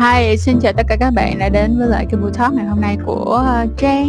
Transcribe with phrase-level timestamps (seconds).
[0.00, 2.66] Hi, xin chào tất cả các bạn đã đến với lại cái buổi talk ngày
[2.66, 4.08] hôm nay của uh, Trang.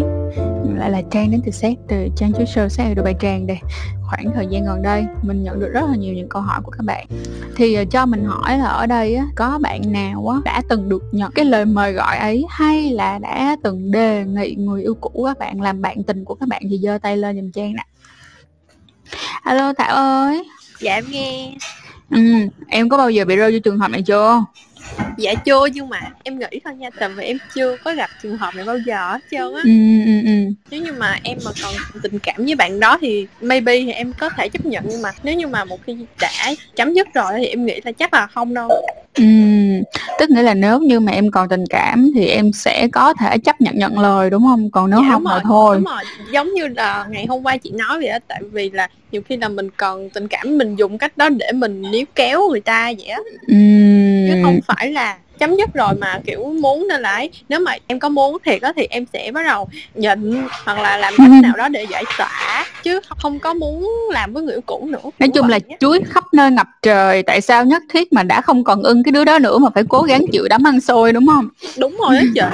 [0.79, 3.57] Lại là Trang đến từ xét từ Trang Chú Show xét được bài Trang đây.
[4.02, 6.71] Khoảng thời gian gần đây mình nhận được rất là nhiều những câu hỏi của
[6.71, 7.08] các bạn.
[7.55, 10.89] Thì uh, cho mình hỏi là ở đây á, có bạn nào á, đã từng
[10.89, 14.95] được nhận cái lời mời gọi ấy Hay là đã từng đề nghị người yêu
[15.02, 17.73] cũ các bạn làm bạn tình của các bạn thì giơ tay lên giùm Trang
[17.73, 17.84] nè.
[19.41, 20.44] Alo Thảo ơi.
[20.81, 21.54] Dạ em nghe.
[22.12, 22.22] Ừ,
[22.67, 24.44] em có bao giờ bị rơi vô trường hợp này chưa?
[25.18, 28.38] Dạ chưa nhưng mà em nghĩ thôi nha Tại vì em chưa có gặp trường
[28.38, 29.70] hợp này bao giờ hết trơn á Ừ,
[30.05, 30.52] ừ, ừ.
[30.72, 34.14] Nếu như mà em mà còn tình cảm với bạn đó thì maybe thì em
[34.14, 37.31] có thể chấp nhận Nhưng mà nếu như mà một khi đã chấm dứt rồi
[37.38, 38.70] thì em nghĩ là chắc là không đâu
[39.14, 39.23] Ừ,
[40.20, 43.38] tức nghĩa là nếu như mà em còn tình cảm thì em sẽ có thể
[43.38, 44.72] chấp nhận nhận lời đúng không?
[44.72, 45.76] Còn nếu Dạ, không đúng là rồi, thôi.
[45.76, 48.88] Đúng rồi, giống như là ngày hôm qua chị nói vậy á Tại vì là
[49.12, 52.50] nhiều khi là mình còn tình cảm mình dùng cách đó để mình níu kéo
[52.50, 53.54] người ta vậy á Ừ.
[54.28, 58.00] chứ không phải là chấm dứt rồi mà kiểu muốn nên ấy nếu mà em
[58.00, 60.33] có muốn thiệt á thì em sẽ bắt đầu nhịn
[60.66, 64.44] hoặc là làm cách nào đó để giải tỏa chứ không có muốn làm với
[64.44, 65.75] người cũ nữa Nói chung là á.
[65.80, 69.11] chuối khắp nơi ngập trời Tại sao nhất thiết mà đã không còn ưng cái
[69.11, 71.50] đứa đó nữa Mà phải cố gắng chịu đám ăn xôi đúng không?
[71.80, 72.52] đúng rồi đó trời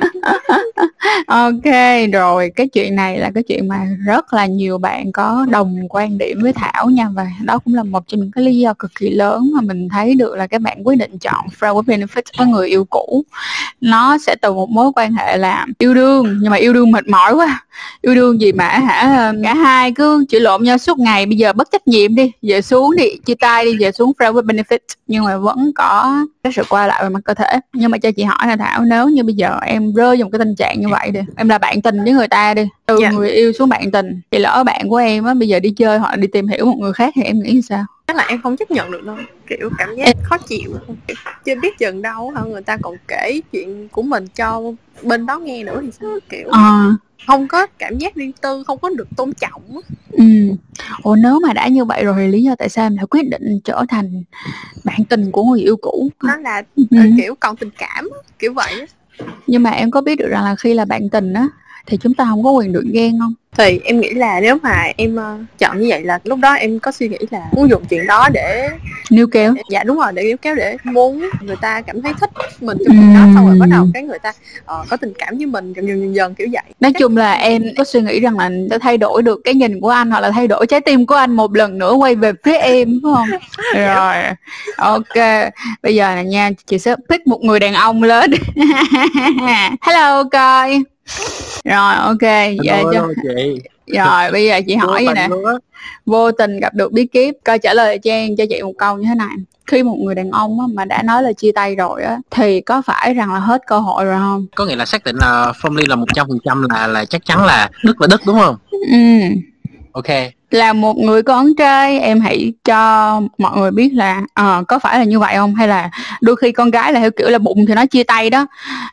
[1.26, 1.72] Ok,
[2.12, 6.18] rồi cái chuyện này là cái chuyện mà rất là nhiều bạn có đồng quan
[6.18, 8.90] điểm với Thảo nha Và đó cũng là một trong những cái lý do cực
[8.98, 12.22] kỳ lớn mà mình thấy được là các bạn quyết định chọn friend with benefit
[12.38, 13.24] với người yêu cũ.
[13.80, 17.08] Nó sẽ từ một mối quan hệ là yêu đương, Nhưng mà yêu đương mệt
[17.08, 17.64] mỏi quá.
[18.02, 19.32] Yêu đương gì mà hả?
[19.42, 22.62] Cả hai cứ chửi lộn nhau suốt ngày, Bây giờ bất trách nhiệm đi, Về
[22.62, 24.78] xuống đi, chia tay đi, về xuống friend with benefit.
[25.06, 27.60] Nhưng mà vẫn có cái sự qua lại về mặt cơ thể.
[27.72, 30.38] Nhưng mà cho chị hỏi là thảo, nếu như bây giờ em rơi một cái
[30.38, 31.20] tình trạng như vậy đi.
[31.36, 32.68] Em là bạn tình với người ta đi.
[32.86, 33.10] Từ Dạ.
[33.10, 35.98] người yêu xuống bạn tình thì lỡ bạn của em á bây giờ đi chơi
[35.98, 37.84] hoặc đi tìm hiểu một người khác thì em nghĩ sao?
[38.06, 39.16] Chắc là em không chấp nhận được đâu.
[39.46, 40.74] Kiểu cảm giác khó chịu.
[41.06, 42.42] Kiểu chưa biết chừng đâu hả?
[42.42, 44.62] Người ta còn kể chuyện của mình cho
[45.02, 46.18] bên đó nghe nữa thì sao?
[46.28, 46.94] Kiểu ờ.
[47.26, 49.62] không có cảm giác riêng tư không có được tôn trọng
[50.12, 50.24] ừ.
[51.02, 53.30] Ủa nếu mà đã như vậy rồi thì lý do tại sao em lại quyết
[53.30, 54.22] định trở thành
[54.84, 56.10] bạn tình của người yêu cũ?
[56.22, 56.84] Nó là ừ.
[57.16, 58.86] kiểu còn tình cảm kiểu vậy
[59.46, 61.48] nhưng mà em có biết được rằng là khi là bạn tình á
[61.86, 63.34] thì chúng ta không có quyền được ghen không?
[63.56, 66.78] Thì em nghĩ là nếu mà em ờ, chọn như vậy là lúc đó em
[66.78, 68.68] có suy nghĩ là muốn dùng chuyện đó để,
[69.10, 69.52] níu kéo.
[69.52, 72.30] Để dạ đúng rồi để kéo để muốn người ta cảm thấy thích
[72.60, 74.32] mình trong chuyện đó xong rồi bắt đầu cái người ta
[74.64, 76.62] ờ, có tình cảm với mình dần dần dần dần kiểu vậy.
[76.80, 79.80] Nói chung là em có suy nghĩ rằng là sẽ thay đổi được cái nhìn
[79.80, 82.32] của anh hoặc là thay đổi trái tim của anh một lần nữa quay về
[82.44, 83.28] phía em phải không?
[83.74, 84.14] Rồi
[84.76, 85.50] ok.
[85.82, 88.30] Bây giờ là nha chị sẽ pick một người đàn ông lên.
[89.82, 90.82] Hello coi
[91.64, 93.60] rồi ok Hello, cho chị.
[93.96, 95.28] Rồi bây giờ chị hỏi vậy nè.
[96.06, 98.96] vô tình gặp được bí kíp coi trả lời cho em cho chị một câu
[98.96, 99.36] như thế này.
[99.66, 102.60] Khi một người đàn ông á, mà đã nói là chia tay rồi á thì
[102.60, 104.46] có phải rằng là hết cơ hội rồi không?
[104.56, 107.04] Có nghĩa là xác định là phong ly là một trăm phần trăm là là
[107.04, 108.56] chắc chắn là đức là đức đúng không?
[108.70, 108.96] Ừ
[109.92, 110.06] ok.
[110.50, 114.98] Là một người con trai em hãy cho mọi người biết là ờ, có phải
[114.98, 115.54] là như vậy không?
[115.54, 115.90] Hay là
[116.20, 118.46] đôi khi con gái là theo kiểu là bụng thì nó chia tay đó.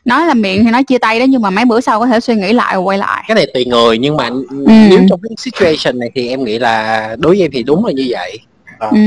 [0.04, 2.20] Nói là miệng thì nó chia tay đó nhưng mà mấy bữa sau có thể
[2.20, 3.24] suy nghĩ lại rồi quay lại.
[3.28, 7.16] Cái này tùy người nhưng mà nếu trong cái situation này thì em nghĩ là
[7.18, 8.38] đối với em thì đúng là như vậy.
[8.78, 8.88] Ờ.
[8.92, 8.98] ừ.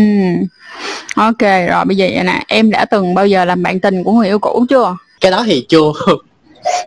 [1.15, 2.43] Ok rồi bây giờ vậy nè.
[2.47, 4.95] Em đã từng bao giờ làm bạn tình của người yêu cũ chưa?
[5.21, 5.91] Cái đó thì chưa.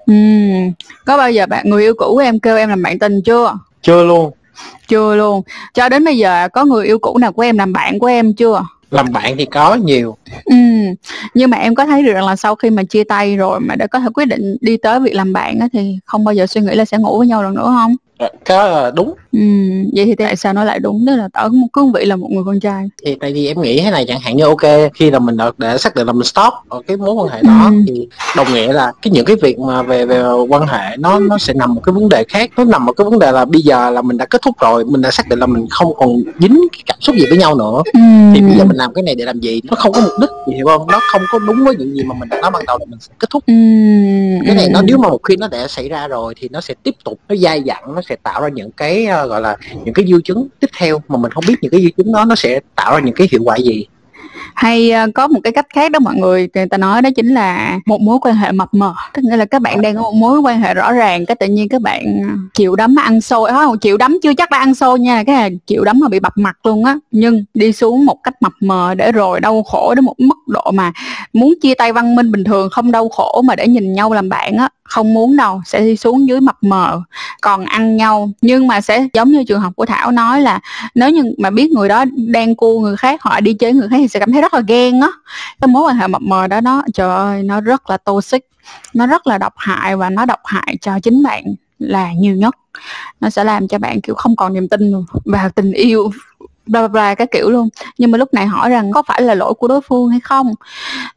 [0.06, 0.14] Ừ.
[1.04, 3.58] Có bao giờ bạn người yêu cũ của em kêu em làm bạn tình chưa?
[3.82, 4.32] Chưa luôn
[4.88, 5.42] chưa luôn.
[5.74, 8.34] Cho đến bây giờ có người yêu cũ nào của em làm bạn của em
[8.34, 8.62] chưa?
[8.90, 10.16] Làm bạn thì có nhiều.
[10.44, 10.56] Ừ,
[11.34, 13.76] nhưng mà em có thấy được rằng là sau khi mà chia tay rồi mà
[13.76, 16.46] đã có thể quyết định đi tới việc làm bạn á thì không bao giờ
[16.46, 17.96] suy nghĩ là sẽ ngủ với nhau lần nữa không?
[18.18, 19.14] Ờ, là đúng.
[19.32, 19.38] Ừ,
[19.96, 21.04] vậy thì tại sao nó lại đúng?
[21.06, 22.88] Tức là ở một cương vị là một người con trai?
[23.04, 24.60] thì tại vì em nghĩ thế này chẳng hạn như ok
[24.94, 27.40] khi là mình đã, đã xác định là mình stop ở cái mối quan hệ
[27.42, 27.70] đó Ừ.
[27.88, 31.38] thì đồng nghĩa là cái những cái việc mà về về quan hệ nó nó
[31.38, 32.50] sẽ nằm một cái vấn đề khác.
[32.56, 34.84] Nó nằm ở cái vấn đề là bây giờ là mình đã kết thúc rồi
[34.84, 37.54] mình đã xác định là mình không còn dính cái cảm xúc gì với nhau
[37.54, 37.82] nữa.
[37.92, 38.00] Ừ.
[38.34, 39.60] thì bây giờ mình làm cái này để làm gì?
[39.64, 40.86] Nó không có mục đích gì hiểu không?
[40.86, 43.00] Nó không có đúng với những gì mà mình đã nói ban đầu là mình
[43.00, 43.42] sẽ kết thúc.
[43.46, 43.52] Ừ,
[44.46, 46.60] cái này ừ, nó nếu mà một khi nó đã xảy ra rồi thì nó
[46.60, 49.56] sẽ tiếp tục nó dai dẳng nó sẽ tạo ra những cái uh, gọi là
[49.84, 52.24] những cái dư chứng tiếp theo mà mình không biết những cái dư chứng đó
[52.24, 53.86] nó sẽ tạo ra những cái hiệu quả gì.
[54.54, 57.34] Hay ờ, có một cái cách khác đó mọi người người ta nói đó chính
[57.34, 58.94] là một mối quan hệ mập mờ.
[59.14, 61.46] Tức nghĩa là các bạn đang có một mối quan hệ rõ ràng cái tự
[61.46, 64.74] nhiên các bạn ờ, chịu đấm ăn xôi không chịu đấm chưa chắc đã ăn
[64.74, 66.96] xôi nha cái là chịu đấm mà bị bập mặt luôn á.
[67.10, 70.70] Nhưng đi xuống một cách mập mờ để rồi đau khổ đến một mức độ
[70.70, 70.92] mà
[71.32, 74.28] muốn chia tay văn minh bình thường không đau khổ mà để nhìn nhau làm
[74.28, 77.02] bạn á không muốn đâu, sẽ đi xuống dưới mập mờ,
[77.40, 78.30] còn ăn nhau.
[78.40, 80.60] Nhưng mà sẽ giống như trường hợp của thảo nói là
[80.94, 83.96] nếu như mà biết người đó đang cua người khác, họ đi chơi người khác
[83.98, 85.08] thì sẽ cảm thấy rất là ghen á.
[85.60, 88.48] Cái mối quan hệ mập mờ đó, nó, trời ơi, nó rất là toxic,
[88.94, 91.44] nó rất là độc hại và nó độc hại cho chính bạn
[91.78, 92.54] là nhiều nhất.
[93.20, 94.92] Nó sẽ làm cho bạn, kiểu, không còn niềm tin
[95.24, 96.10] vào tình yêu,
[96.66, 97.68] bla bla bla, các kiểu luôn.
[97.98, 100.54] Nhưng mà lúc này hỏi rằng có phải là lỗi của đối phương hay không,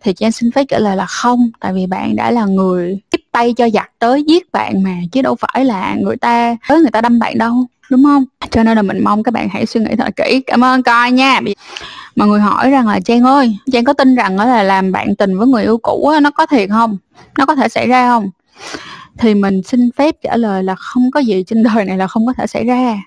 [0.04, 3.00] thì Trang xin phép trả lời là không, tại vì bạn đã là người
[3.38, 6.92] tay cho giặc tới giết bạn mà, chứ đâu phải là người ta, tới người
[6.92, 8.26] ta đâm bạn đâu, đúng không?
[8.52, 10.42] Cho nên là mình mong các bạn hãy suy nghĩ thật kỹ.
[10.48, 11.40] Cảm ơn coi nha.
[12.16, 15.16] Mọi người hỏi rằng là trang ơi, trang có tin rằng đó là làm bạn
[15.16, 16.98] tình với người yêu cũ nó có thiệt không?
[17.38, 18.30] Nó có thể xảy ra không?
[19.18, 22.26] Thì mình xin phép trả lời là không có gì, trên đời này là không
[22.26, 22.98] có thể xảy ra.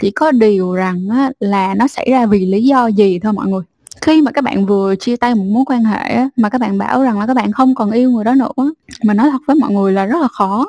[0.00, 1.08] Chỉ có điều rằng
[1.40, 3.62] là nó xảy ra vì lý do gì thôi mọi người
[4.00, 7.02] khi mà các bạn vừa chia tay một mối quan hệ mà các bạn bảo
[7.02, 9.70] rằng là các bạn không còn yêu người đó nữa mà nói thật với mọi
[9.70, 10.66] người là rất là khó.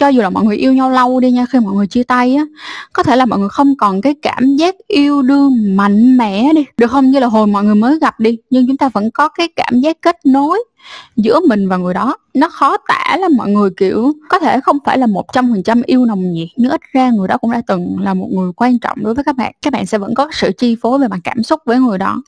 [0.00, 2.34] Cho dù là mọi người yêu nhau lâu đi nha, khi mọi người chia tay
[2.34, 2.44] á,
[2.92, 6.64] có thể là mọi người không còn cái cảm giác yêu đương mạnh mẽ đi.
[6.76, 7.10] Được không?
[7.10, 9.80] Như là hồi mọi người mới gặp đi, nhưng chúng ta vẫn có cái cảm
[9.80, 10.64] giác kết nối
[11.16, 12.16] giữa mình và người đó.
[12.34, 15.62] Nó khó tả là mọi người, kiểu, có thể không phải là một trăm phần
[15.62, 18.52] trăm yêu nồng nhiệt, nhưng ít ra người đó cũng đã từng là một người
[18.56, 19.52] quan trọng đối với các bạn.
[19.62, 22.22] Các bạn sẽ vẫn có sự chi phối về mặt cảm xúc với người đó.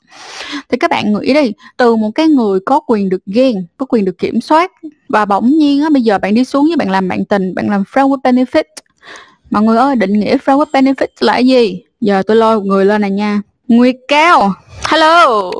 [0.69, 4.05] Thì các bạn nghĩ đi, từ một cái người có quyền được ghen, có quyền
[4.05, 4.71] được kiểm soát,
[5.09, 7.69] và bỗng nhiên á, bây giờ bạn đi xuống với bạn làm bạn tình, bạn
[7.69, 8.63] làm friend with benefit.
[9.49, 11.83] Mọi người ơi, định nghĩa friend with benefit là cái gì?
[12.01, 13.41] Giờ tôi lôi một người lên này nha.
[13.67, 14.53] Nguyệt cao.
[14.83, 15.51] Hello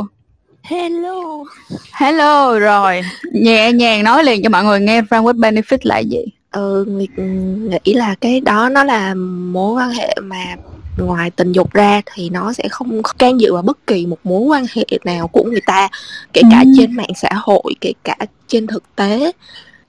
[0.63, 1.44] hello.
[1.92, 3.01] Hello rồi.
[3.33, 6.25] Nhẹ nhàng nói liền cho mọi người nghe with benefit là gì.
[6.51, 9.13] Ừ nguyệt nghĩ là cái đó nó là
[9.51, 10.56] mối quan hệ mà
[10.98, 14.42] ngoài tình dục ra thì nó sẽ không can dự vào bất kỳ một mối
[14.42, 15.89] quan hệ nào của người ta
[16.33, 16.71] kể cả ừ.
[16.77, 18.16] trên mạng xã hội kể cả
[18.48, 19.31] trên thực tế.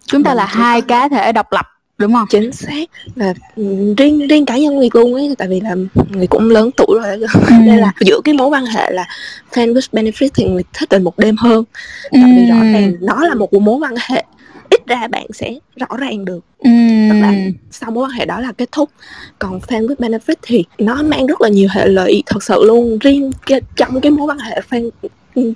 [0.06, 1.66] Chúng ta là hai cá thể độc lập
[1.98, 2.26] đúng không?
[2.30, 2.90] Chính xác.
[3.14, 5.74] Là ừ, riêng riêng cá nhân người luôn ấy tại vì là
[6.10, 7.26] người cũng lớn tuổi rồi ừ.
[7.50, 9.08] nên là giữa cái mối quan hệ là
[9.52, 11.64] friend with benefit thì người thích tình một đêm hơn.
[12.12, 12.28] Tại ừ.
[12.36, 14.24] vì rõ ràng nó là một mối quan hệ
[14.70, 16.40] ít ra bạn sẽ rõ ràng được.
[16.58, 16.70] Ừ.
[17.10, 17.34] tức là
[17.70, 18.90] sau mối quan hệ đó là kết thúc.
[19.38, 22.98] Còn fan with benefit thì nó mang rất là nhiều hệ lụy thật sự luôn.
[22.98, 24.90] Riêng cái, trong cái mối quan hệ fan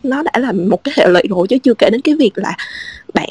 [0.03, 2.57] nó đã là một cái hệ lụy rồi chứ chưa kể đến cái việc là
[3.15, 3.29] bạn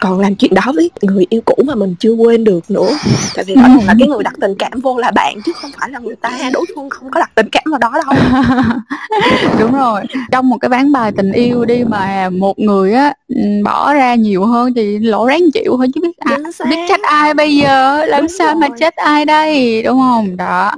[0.00, 2.98] còn làm chuyện đó với người yêu cũ mà mình chưa quên được nữa.
[3.34, 5.90] Tại vì ràng là cái người đặt tình cảm vô là bạn chứ không phải
[5.90, 6.30] là người ta.
[6.52, 8.42] Đối phương không có đặt tình cảm vào đó đâu.
[9.58, 10.00] Đúng rồi.
[10.32, 14.14] Trong một cái ván bài tình yêu đi mà một người á ừ, bỏ ra
[14.14, 16.38] nhiều hơn thì lỗ ráng chịu thôi chứ biết à,
[16.70, 18.54] biết trách ai bây giờ làm đúng sao rồi.
[18.56, 20.36] mà trách ai đây đúng không?
[20.36, 20.72] Đó.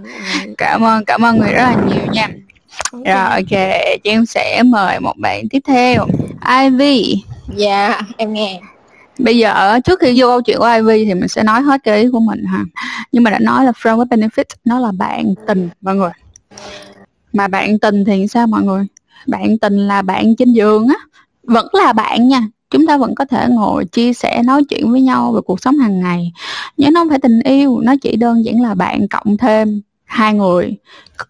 [0.59, 2.29] Cảm ơn cảm ơn người rất là nhiều nha.
[2.93, 3.53] Rồi ok,
[4.05, 6.07] em sẽ mời một bạn tiếp theo
[6.63, 7.23] Ivy.
[7.57, 8.61] Dạ, em nghe.
[9.19, 12.03] Bây giờ trước khi vô câu chuyện của Ivy thì mình sẽ nói hết cái
[12.03, 12.65] ý của mình ha.
[13.13, 16.11] Nhưng mà đã nói là friend with benefit Nó là bạn tình mọi người.
[17.33, 18.87] Mà bạn tình thì sao mọi người?
[19.27, 20.97] Bạn tình là bạn trên giường á
[21.43, 22.43] Vẫn là bạn nha.
[22.71, 25.79] Chúng ta vẫn có thể ngồi chia sẻ nói chuyện với nhau về cuộc sống
[25.79, 26.33] hàng ngày.
[26.77, 30.35] Nhưng nó không phải tình yêu nó chỉ đơn giản là bạn cộng thêm hai
[30.35, 30.77] người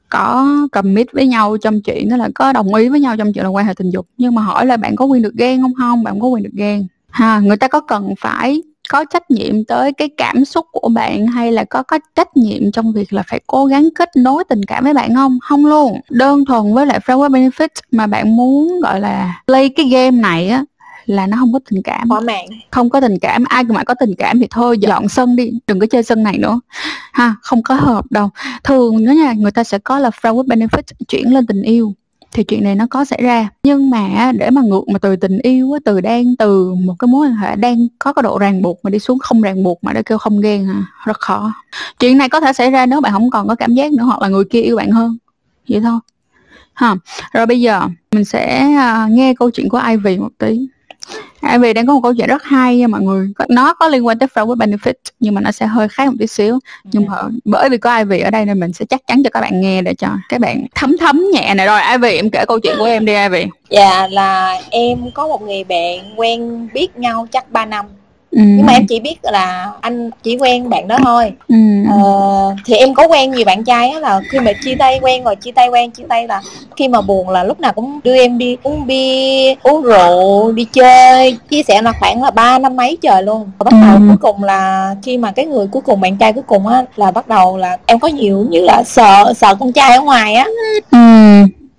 [0.08, 3.44] có commit với nhau trong chuyện đó là có đồng ý với nhau trong chuyện
[3.44, 4.06] là quan hệ tình dục.
[4.18, 5.72] Nhưng mà hỏi là bạn có quyền được ghen không?
[5.74, 6.86] Không, bạn có quyền được ghen.
[7.10, 11.26] Ha, người ta có cần phải có trách nhiệm tới cái cảm xúc của bạn
[11.26, 14.62] hay là có có trách nhiệm trong việc là phải cố gắng kết nối tình
[14.64, 15.38] cảm với bạn không?
[15.42, 16.00] Không luôn.
[16.10, 20.48] Đơn thuần với lại framework benefit mà bạn muốn gọi là play cái game này
[20.48, 20.64] á
[21.06, 22.08] là nó không có tình cảm.
[22.08, 22.46] Bỏ mạng.
[22.70, 25.80] Không có tình cảm ai mà có tình cảm thì thôi dọn sân đi đừng
[25.80, 26.60] có chơi sân này nữa.
[27.12, 28.30] Ha không có hợp đâu
[28.64, 31.94] thường đó nha người ta sẽ có là friend with benefit chuyển lên tình yêu
[32.32, 33.48] thì chuyện này nó có xảy ra.
[33.62, 37.26] Nhưng mà để mà ngược mà từ tình yêu từ đang từ một cái mối
[37.26, 39.92] quan hệ đang có cái độ ràng buộc mà đi xuống không ràng buộc mà
[39.92, 40.82] để kêu không ghen hả?
[41.04, 41.52] Rất khó.
[41.98, 44.22] Chuyện này có thể xảy ra nếu bạn không còn có cảm giác nữa hoặc
[44.22, 45.18] là người kia yêu bạn hơn.
[45.68, 45.98] Vậy thôi.
[46.72, 46.96] Ha
[47.32, 50.66] rồi bây giờ mình sẽ uh, nghe câu chuyện của Ivy một tí
[51.52, 53.28] Ivy đang có một câu chuyện rất hay nha mọi người.
[53.48, 56.26] Nó có liên quan tới with benefit nhưng mà nó sẽ hơi khác một tí
[56.26, 56.58] xíu.
[56.84, 59.40] Nhưng mà bởi vì có Ivy ở đây nên mình sẽ chắc chắn cho các
[59.40, 61.66] bạn nghe để cho các bạn thấm thấm nhẹ này.
[61.66, 65.42] Rồi Ivy em kể câu chuyện của em đi Ivy dạ là em có một
[65.42, 67.86] người bạn quen biết nhau chắc 3 năm
[68.32, 68.40] ừ.
[68.42, 71.56] nhưng mà em chỉ biết là anh chỉ quen bạn đó thôi ừ.
[71.90, 75.24] ờ, thì em có quen nhiều bạn trai á là khi mà chia tay quen
[75.24, 76.42] rồi chia tay quen chia tay là
[76.76, 80.64] khi mà buồn là lúc nào cũng đưa em đi uống bia uống rượu đi
[80.64, 84.02] chơi chia sẻ là khoảng là ba năm mấy trời luôn và bắt đầu ừ.
[84.08, 87.10] cuối cùng là khi mà cái người cuối cùng bạn trai cuối cùng á là
[87.10, 90.46] bắt đầu là em có nhiều như là sợ sợ con trai ở ngoài á
[90.90, 90.98] ừ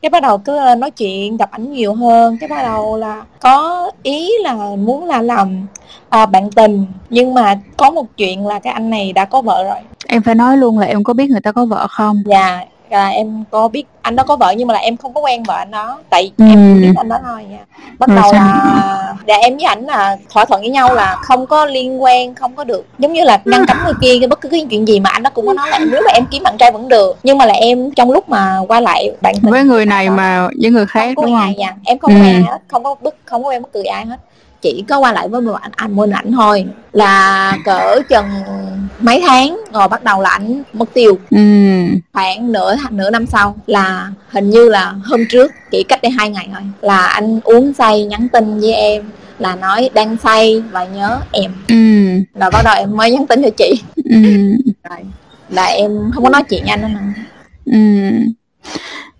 [0.04, 2.38] cái bắt đầu cứ nói chuyện gặp ảnh nhiều hơn.
[2.40, 5.68] Cái bắt đầu là có ý là muốn là làm
[6.10, 6.86] à, bạn tình.
[7.10, 9.78] Nhưng mà có một chuyện là cái anh này đã có vợ rồi.
[10.08, 12.24] Em phải nói luôn là em có biết người ta có vợ không?
[12.26, 12.66] Dạ
[12.98, 15.44] là em có biết anh đó có vợ nhưng mà là em không có quen
[15.44, 16.46] vợ anh đó tại ừ.
[16.50, 17.60] em biết anh đó thôi nha
[18.00, 18.46] bắt Rồi đầu sao?
[18.46, 22.36] là dạ em với ảnh là thỏa thuận với nhau là không có liên quan
[22.36, 25.00] không có được giống như là ngăn cấm người kia bất cứ cái chuyện gì
[25.00, 27.18] mà anh đó cũng có nói là nếu mà em kiếm bạn trai vẫn được
[27.24, 30.14] nhưng mà là em trong lúc mà qua lại bạn tình với người này đó,
[30.14, 31.74] mà với người khác không đúng không dạ.
[31.86, 32.22] em không ừ.
[32.22, 34.18] quen hết không có bất không có quen bất cứ ai hết
[34.62, 38.26] chỉ có qua lại với một ảnh anh bên ảnh thôi là cỡ chừng
[39.04, 41.38] mấy tháng rồi bắt đầu là ảnh mất tiêu ừ.
[42.14, 46.30] khoảng nửa nửa năm sau là hình như là hôm trước chỉ cách đây hai
[46.30, 49.04] ngày thôi là anh uống say nhắn tin với em
[49.40, 51.76] là nói đang say và nhớ em ừ.
[52.40, 54.16] rồi bắt đầu em mới nhắn tin cho chị ừ.
[54.90, 55.00] rồi
[55.50, 57.24] là em không có nói chuyện với anh nữa nè
[57.66, 57.80] ừ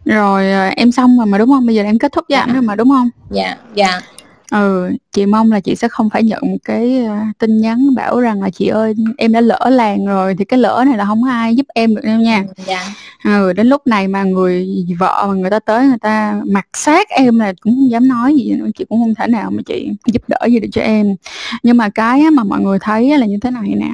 [0.06, 2.42] rồi ờ, em xong rồi mà đúng không bây giờ em kết thúc với dạ.
[2.42, 4.02] anh rồi mà đúng không dạ dạ
[4.52, 8.20] Ừ, chị mong là chị sẽ không phải nhận một cái, ờ, tin nhắn bảo
[8.20, 11.24] rằng là "Chị ơi, em đã lỡ làng rồi" thì cái lỡ này là không
[11.24, 12.38] ai giúp em được đâu nha.
[12.58, 12.86] Ừm, dạ.
[13.26, 14.68] Ừ, đến lúc này mà người
[15.00, 18.36] vợ mà người ta tới người ta mặc sát em là cũng không dám nói
[18.36, 21.16] gì chị cũng không thể nào mà chị giúp đỡ gì được cho em.
[21.64, 23.92] Nhưng mà cái mà mọi người thấy là như thế này nè,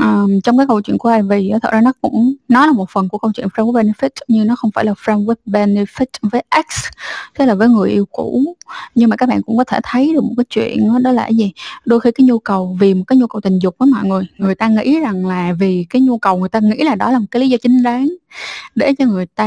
[0.00, 3.08] um, trong cái câu chuyện của Ivy thật ra nó cũng nó là một phần
[3.08, 6.44] của câu chuyện friend with benefit, nhưng nó không phải là friend with benefit với
[6.50, 6.64] ex,
[7.38, 8.54] tức là với người yêu cũ.
[8.94, 11.22] Nhưng mà các bạn cũng có thể thấy được một cái chuyện đó, đó là
[11.22, 11.52] cái gì?
[11.84, 14.26] Đôi khi cái nhu cầu vì một cái nhu cầu tình dục với mọi người,
[14.38, 17.18] người ta nghĩ rằng là vì cái nhu cầu người ta nghĩ là đó là
[17.18, 18.08] một cái lý do chính đáng
[18.74, 19.46] để cho người ta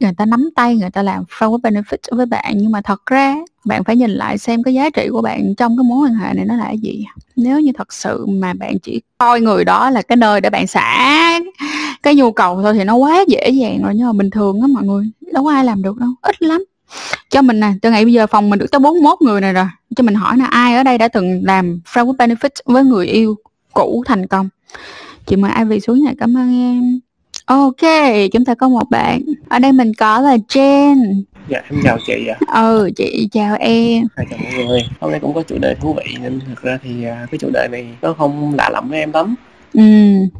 [0.00, 3.06] người ta nắm tay, người ta làm friend with benefit với bạn, nhưng mà thật
[3.06, 6.14] ra bạn phải nhìn lại xem cái giá trị của bạn trong cái mối quan
[6.14, 7.04] hệ này nó là cái gì.
[7.36, 10.66] Nếu như thật sự mà bạn chỉ coi người đó là cái nơi để bạn
[10.66, 11.40] xả
[12.02, 13.92] cái nhu cầu thôi thì nó quá dễ dàng rồi.
[13.94, 16.64] Nhưng mà bình thường á mọi người đâu có ai làm được đâu ít lắm.
[17.30, 19.66] Cho mình nè từ ngày bây giờ phòng mình được tới 41 người này rồi.
[19.96, 23.06] Cho mình hỏi là ai ở đây đã từng làm friend with benefit với người
[23.06, 23.36] yêu
[23.72, 24.48] cũ thành công?
[25.26, 27.00] Chị mời ai về xuống này cảm ơn em
[27.44, 27.82] ok
[28.32, 29.20] chúng ta có một bạn.
[29.48, 32.38] Ở đây mình có là Jen dạ em chào chị ạ.
[32.62, 34.04] Ừ chị chào em.
[34.16, 34.80] Hai chào mọi người.
[35.00, 37.50] Hôm nay cũng có chủ đề thú vị nên thực ra thì à, cái chủ
[37.52, 39.34] đề này nó không lạ lẫm với em lắm.
[39.72, 39.82] Ừ.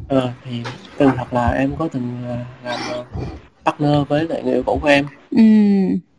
[0.07, 0.51] Ờ, thì
[0.97, 2.97] từng thật là em có từng à, làm à,
[3.65, 5.05] partner với lại người yêu cũ của em.
[5.31, 5.43] Ừ.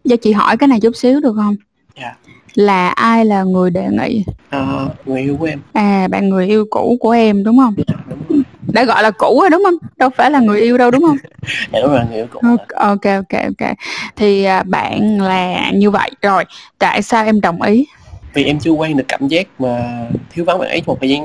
[0.09, 1.57] Cho chị hỏi cái này chút xíu được không?
[2.01, 2.17] Dạ.
[2.55, 4.25] Là ai là người đề nghị?
[4.51, 5.61] À, người yêu của em.
[5.73, 7.75] À bạn người yêu cũ của em đúng không?
[7.77, 8.36] Dạ, đúng rồi
[8.73, 9.75] đã gọi là cũ rồi đúng không?
[9.97, 11.17] Đâu phải là người yêu đâu đúng không?
[11.73, 13.71] Dạ đúng rồi người yêu cũ ok ok ok
[14.17, 16.11] thì à, bạn là như vậy.
[16.23, 16.45] Rồi
[16.79, 17.87] tại sao em đồng ý?
[18.35, 21.23] Vì em chưa quen được cảm giác mà thiếu vắng bạn ấy một thời gian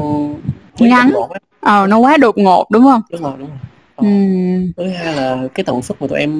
[0.79, 1.11] ngắn.
[1.59, 3.01] ờ nó quá đột ngột đúng không?
[3.11, 3.57] Đúng rồi đúng rồi
[3.95, 4.05] Ờ.
[4.77, 6.31] Thứ hai là cái tần suất mà tụi em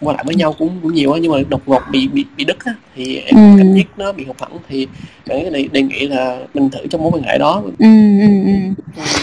[0.00, 2.44] qua lại với nhau cũng cũng nhiều á nhưng mà đột ngột bị bị bị
[2.44, 3.58] đứt á thì em Ừm.
[3.58, 4.86] cảm giác nó bị hụt hẫng thì
[5.26, 7.62] bạn ấy đề, nghị là mình thử trong mối quan hệ đó.
[7.78, 8.74] Ừm.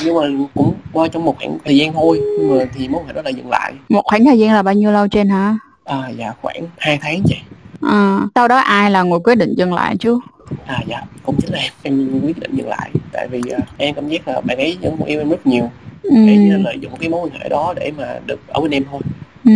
[0.06, 3.08] Nhưng mà cũng qua trong một khoảng thời gian thôi nhưng mà thì mối quan
[3.08, 3.74] hệ đó lại dừng lại.
[3.90, 5.58] Một khoảng thời gian là bao nhiêu lâu trên hả?
[5.84, 7.40] À dạ khoảng 2 tháng vậy.
[7.82, 10.20] À, sau đó ai là người quyết định dừng lại chứ?
[10.66, 13.96] À dạ, cũng chính là em, em quyết định dừng lại tại vì uh, em
[13.96, 15.70] cảm giác là bạn ấy vẫn yêu em rất nhiều
[16.10, 16.16] ừ.
[16.28, 19.02] để lợi dụng cái mối quan hệ đó để mà được ở bên em thôi.
[19.46, 19.52] Ừ.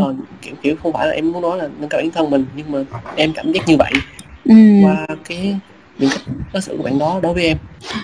[0.00, 2.44] ờ, kiểu kiểu không phải là em muốn nói là nâng cao bản thân mình
[2.56, 2.78] nhưng mà
[3.16, 3.90] em cảm giác như vậy.
[4.44, 4.54] Ừ.
[4.82, 5.56] qua cái
[5.98, 7.56] những cách đối xử của bạn đó đối với em.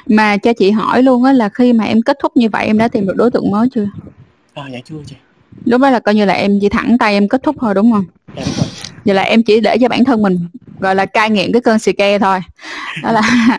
[0.07, 2.79] Mà cho chị hỏi luôn á là khi mà em kết thúc như vậy em
[2.79, 3.87] đã tìm được đối tượng mới chưa?
[4.55, 5.17] À dạ chưa chị.
[5.65, 7.93] Lúc đó là coi như là em chỉ thẳng tay em kết thúc thôi đúng
[7.93, 8.05] không?
[8.37, 8.67] Dạ đúng rồi.
[9.05, 10.39] Vậy là em chỉ để cho bản thân mình
[10.81, 12.41] gọi là cai nghiện cái cơn xì ke thôi.
[13.03, 13.23] Đó là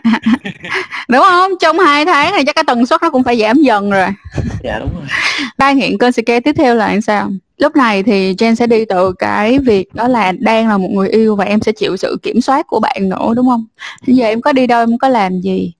[1.08, 1.52] đúng không?
[1.60, 4.08] Trong hai tháng này chắc cái tần suất nó cũng phải giảm dần rồi.
[4.64, 5.06] Dạ đúng rồi.
[5.58, 7.30] Cai nghiện cơn xì ke tiếp theo là làm sao?
[7.58, 11.08] Lúc này thì Jen sẽ đi từ cái việc đó là đang là một người
[11.08, 13.66] yêu và em sẽ chịu sự kiểm soát của bạn nữa đúng không?
[14.06, 15.72] Bây giờ em có đi đâu em có làm gì?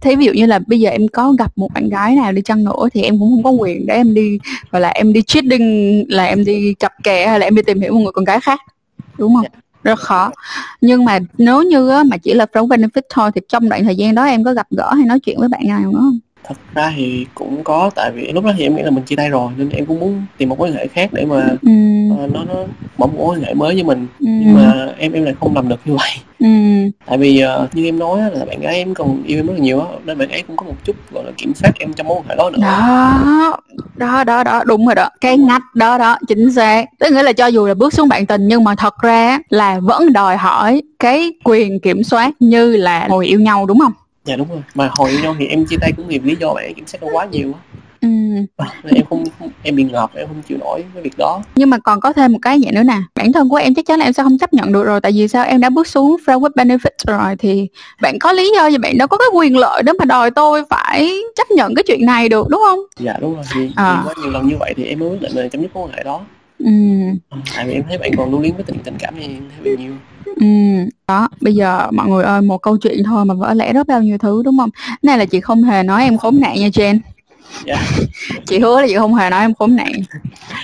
[0.00, 2.42] Thế ví dụ như là bây giờ em có gặp một bạn gái nào đi
[2.42, 4.38] chăng nữa thì em cũng không có quyền để em đi
[4.70, 7.80] gọi là em đi cheating là em đi cặp kè hay là em đi tìm
[7.80, 8.60] hiểu một người con gái khác
[9.18, 9.44] đúng không?
[9.44, 10.30] Dạ rất khó.
[10.80, 14.14] Nhưng mà nếu như mà chỉ là friend benefit thôi, thì trong đoạn thời gian
[14.14, 16.18] đó em có gặp gỡ hay nói chuyện với bạn nào nữa không?
[16.48, 19.16] Thật ra thì cũng có tại vì lúc đó thì em nghĩ là mình chia
[19.16, 21.70] tay rồi nên em cũng muốn tìm một mối quan hệ khác để mà ừ.
[22.24, 22.54] uh, nó nó
[22.98, 24.06] mở một mối quan hệ mới với mình.
[24.20, 24.26] Ừ.
[24.26, 26.10] nhưng mà em em lại không làm được như vậy.
[26.38, 26.46] Ừ.
[27.06, 29.58] tại vì uh, như em nói là bạn gái em còn yêu em rất là
[29.58, 32.08] nhiều á nên bạn ấy cũng có một chút gọi là kiểm soát em trong
[32.08, 32.58] mối quan hệ đó nữa.
[32.62, 33.56] Đó.
[33.96, 35.08] Đó đó đó đúng rồi đó.
[35.20, 36.84] Cái ngách đó đó chính xác.
[36.98, 39.80] Tức nghĩa là cho dù là bước xuống bạn tình nhưng mà thật ra là
[39.80, 43.92] vẫn đòi hỏi cái quyền kiểm soát như là hồi yêu nhau đúng không
[44.26, 44.62] dạ đúng rồi.
[44.74, 47.02] Mà hồi yêu nhau thì em chia tay cũng vì lý do bạn kiểm soát
[47.02, 47.60] nó quá nhiều á.
[48.00, 48.08] Ừ.
[48.94, 49.24] em không
[49.62, 51.42] em bị ngợp em không chịu nổi cái việc đó.
[51.54, 52.98] Nhưng mà còn có thêm một cái vậy nữa nè.
[53.14, 55.12] Bản thân của em chắc chắn là em sẽ không chấp nhận được rồi tại
[55.12, 55.44] vì sao?
[55.44, 57.68] Em đã bước xuống friend with benefits rồi thì
[58.00, 58.78] bạn có lý do gì?
[58.78, 62.06] Bạn đâu có cái quyền lợi đó mà đòi tôi phải chấp nhận cái chuyện
[62.06, 62.78] này được đúng không?
[62.96, 63.44] Dạ đúng rồi.
[63.56, 64.02] Vì, à.
[64.06, 65.96] quá nhiều lần như vậy thì em mới quyết định là chấm dứt mối quan
[65.96, 66.20] hệ đó
[66.58, 66.66] ừ.
[67.56, 69.76] tại vì em thấy bạn còn lưu luyến với tình tình cảm này em thấy
[69.78, 69.92] nhiều
[70.40, 70.46] Ừ,
[71.08, 74.02] đó, bây giờ mọi người ơi một câu chuyện thôi mà vỡ lẽ rất bao
[74.02, 74.70] nhiêu thứ đúng không?
[75.02, 76.98] Này là chị không hề nói em khốn nạn nha Jen
[77.66, 77.80] yeah.
[78.46, 79.92] Chị hứa là chị không hề nói em khốn nạn.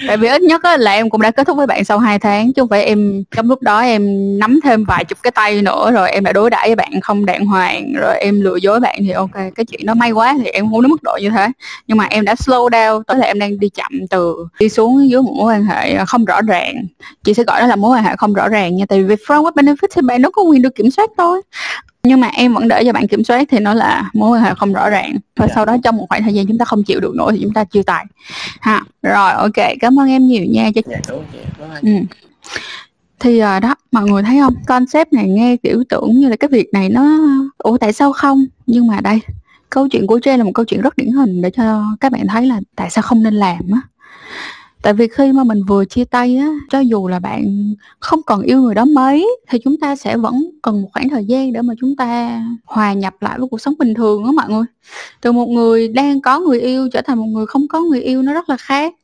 [0.07, 2.53] Tại vì ít nhất là em cũng đã kết thúc với bạn sau 2 tháng,
[2.53, 4.03] chứ không phải em, trong lúc đó em
[4.39, 7.27] nắm thêm vài chục cái tay nữa rồi em đã đối đãi với bạn không
[7.27, 10.45] đàng hoàng, rồi em lừa dối bạn thì ok, cái chuyện nó may quá thì
[10.45, 11.49] em không đến mức độ như thế.
[11.87, 15.11] Nhưng mà em đã slow down tới là em đang đi chậm từ đi xuống
[15.11, 16.75] dưới một mối quan hệ không rõ ràng.
[17.25, 19.43] Chị sẽ gọi đó là mối quan hệ không rõ ràng nha, tại vì friend
[19.43, 21.43] with benefit thì bạn nó có quyền được kiểm soát thôi
[22.07, 24.55] nhưng mà em vẫn để cho bạn kiểm soát thì nó là mối quan hệ
[24.55, 25.17] không rõ ràng.
[25.37, 25.53] Và dạ.
[25.55, 27.53] sau đó trong một khoảng thời gian chúng ta không chịu được nổi thì chúng
[27.53, 28.05] ta chia tay.
[28.61, 31.25] Ha rồi ok cảm ơn em nhiều nha dạ, đúng,
[31.61, 31.91] dạ, ừ.
[33.21, 34.55] thì uh, đó mọi người thấy không?
[34.67, 37.19] Concept này nghe kiểu tưởng như là cái việc này nó
[37.59, 38.45] ủa tại sao không?
[38.67, 39.21] Nhưng mà đây
[39.71, 42.27] câu chuyện của Jay là một câu chuyện rất điển hình để cho các bạn
[42.29, 43.81] thấy là tại sao không nên làm á
[44.83, 48.43] tại vì khi mà mình vừa chia tay á, cho dù là bạn không còn
[48.43, 51.63] yêu người đó mấy, thì chúng ta sẽ vẫn cần một khoảng thời gian để
[51.63, 54.65] mà chúng ta hòa nhập lại với cuộc sống bình thường đó mọi người.
[55.21, 58.23] Từ một người đang có người yêu trở thành một người không có người yêu
[58.23, 58.95] nó rất là khác.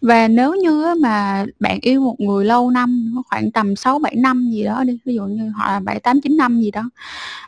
[0.00, 4.50] Và nếu như mà bạn yêu một người lâu năm, khoảng tầm 6 7 năm
[4.50, 6.90] gì đó đi, ví dụ như họ là 7 8 9 năm gì đó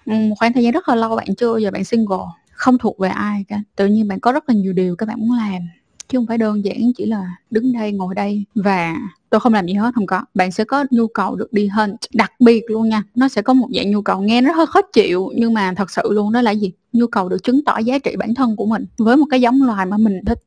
[0.07, 2.19] ừ, một khoảng thời gian rất là lâu bạn chưa giờ bạn single,
[2.53, 3.57] không thuộc về ai cả.
[3.77, 5.80] Tự nhiên bạn có rất là nhiều điều các bạn muốn làm
[6.11, 8.97] chứ không phải đơn giản chỉ là đứng đây ngồi đây và
[9.31, 10.25] tôi không làm gì hết không có.
[10.35, 13.03] Bạn sẽ có nhu cầu được đi hunt đặc biệt luôn nha.
[13.15, 15.91] Nó sẽ có một dạng nhu cầu nghe nó hơi khó chịu nhưng mà thật
[15.91, 16.73] sự luôn đó là gì?
[16.93, 19.63] Nhu cầu được chứng tỏ giá trị bản thân của mình với một cái giống
[19.63, 20.39] loài mà mình thích.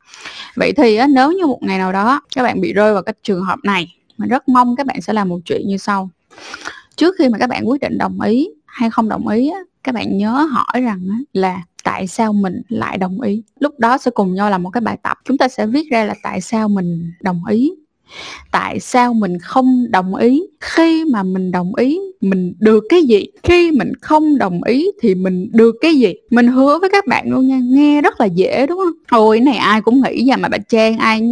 [0.56, 3.14] Vậy thì á, nếu như một ngày nào đó các bạn bị rơi vào cái
[3.22, 6.10] trường hợp này mình rất mong các bạn sẽ làm một chuyện như sau.
[6.96, 9.94] Trước khi mà các bạn quyết định đồng ý hay không đồng ý á, các
[9.94, 13.42] bạn nhớ hỏi rằng á, là tại sao mình lại đồng ý?
[13.60, 15.18] Lúc đó sẽ cùng nhau làm một cái bài tập.
[15.24, 17.72] Chúng ta sẽ viết ra là tại sao mình đồng ý.
[18.52, 20.42] Tại sao mình không đồng ý?
[20.60, 23.26] Khi mà mình đồng ý, mình được cái gì?
[23.42, 26.14] Khi mình không đồng ý thì mình được cái gì?
[26.30, 27.60] Mình hứa với các bạn luôn nha.
[27.62, 28.92] Nghe rất là dễ, đúng không?
[29.10, 31.22] Thôi này ai cũng nghĩ ra mà bà trang, ai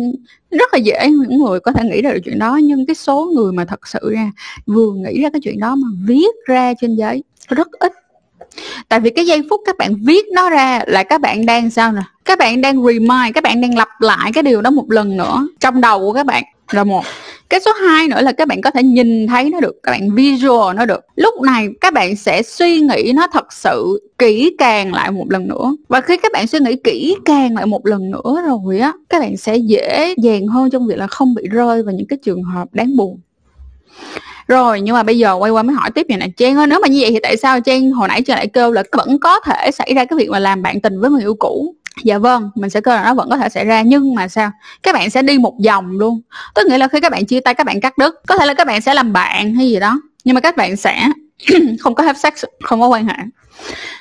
[0.51, 1.11] rất là dễ.
[1.11, 3.89] Những người có thể nghĩ ra được chuyện đó, nhưng cái số người mà thật
[3.89, 4.33] sự ra
[4.67, 7.93] vừa nghĩ ra cái chuyện đó mà viết ra trên giấy, rất ít
[8.89, 11.93] tại vì cái giây phút các bạn viết nó ra là các bạn đang sao
[11.93, 12.03] nè?
[12.25, 15.49] Các bạn đang remind, các bạn đang lặp lại cái điều đó một lần nữa
[15.61, 16.45] trong đầu của các bạn.
[16.71, 17.05] Là một.
[17.49, 20.15] Cái số 2 nữa là các bạn có thể nhìn thấy nó được, các bạn
[20.15, 21.01] visual nó được.
[21.17, 25.49] Lúc này các bạn sẽ suy nghĩ nó thật sự kỹ càng lại một lần
[25.49, 25.77] nữa.
[25.89, 29.21] Và khi các bạn suy nghĩ kỹ càng lại một lần nữa rồi á, các
[29.21, 32.43] bạn sẽ dễ dàng hơn trong việc là không bị rơi vào những cái trường
[32.43, 33.21] hợp đáng buồn
[34.49, 36.81] rồi nhưng mà bây giờ quay qua mới hỏi tiếp vậy nè Trang ơi nếu
[36.81, 39.41] mà như vậy thì tại sao Trang hồi nãy Trang lại kêu là vẫn có
[39.41, 41.75] thể xảy ra cái việc mà làm bạn tình với người yêu cũ
[42.05, 44.51] Dạ vâng, mình sẽ kêu là nó vẫn có thể xảy ra nhưng mà sao?
[44.83, 46.21] Các bạn sẽ đi một vòng luôn.
[46.55, 48.55] Tức nghĩa là khi các bạn chia tay các bạn cắt đứt, có thể là
[48.55, 51.09] các bạn sẽ làm bạn hay gì đó, nhưng mà các bạn sẽ
[51.81, 53.17] không có hấp sex, không có quan hệ.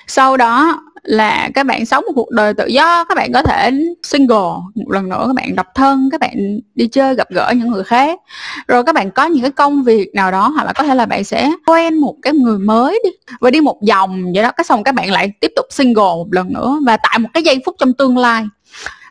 [0.07, 3.71] Sau đó là các bạn sống một cuộc đời tự do, các bạn có thể
[4.03, 7.71] single một lần nữa, các bạn độc thân, các bạn đi chơi gặp gỡ những
[7.71, 8.19] người khác.
[8.67, 11.05] Rồi các bạn có những cái công việc nào đó hoặc là có thể là
[11.05, 13.09] bạn sẽ quen một cái người mới đi
[13.39, 14.51] và đi một vòng vậy đó.
[14.51, 17.43] Cái xong các bạn lại tiếp tục single một lần nữa và tại một cái
[17.43, 18.43] giây phút trong tương lai,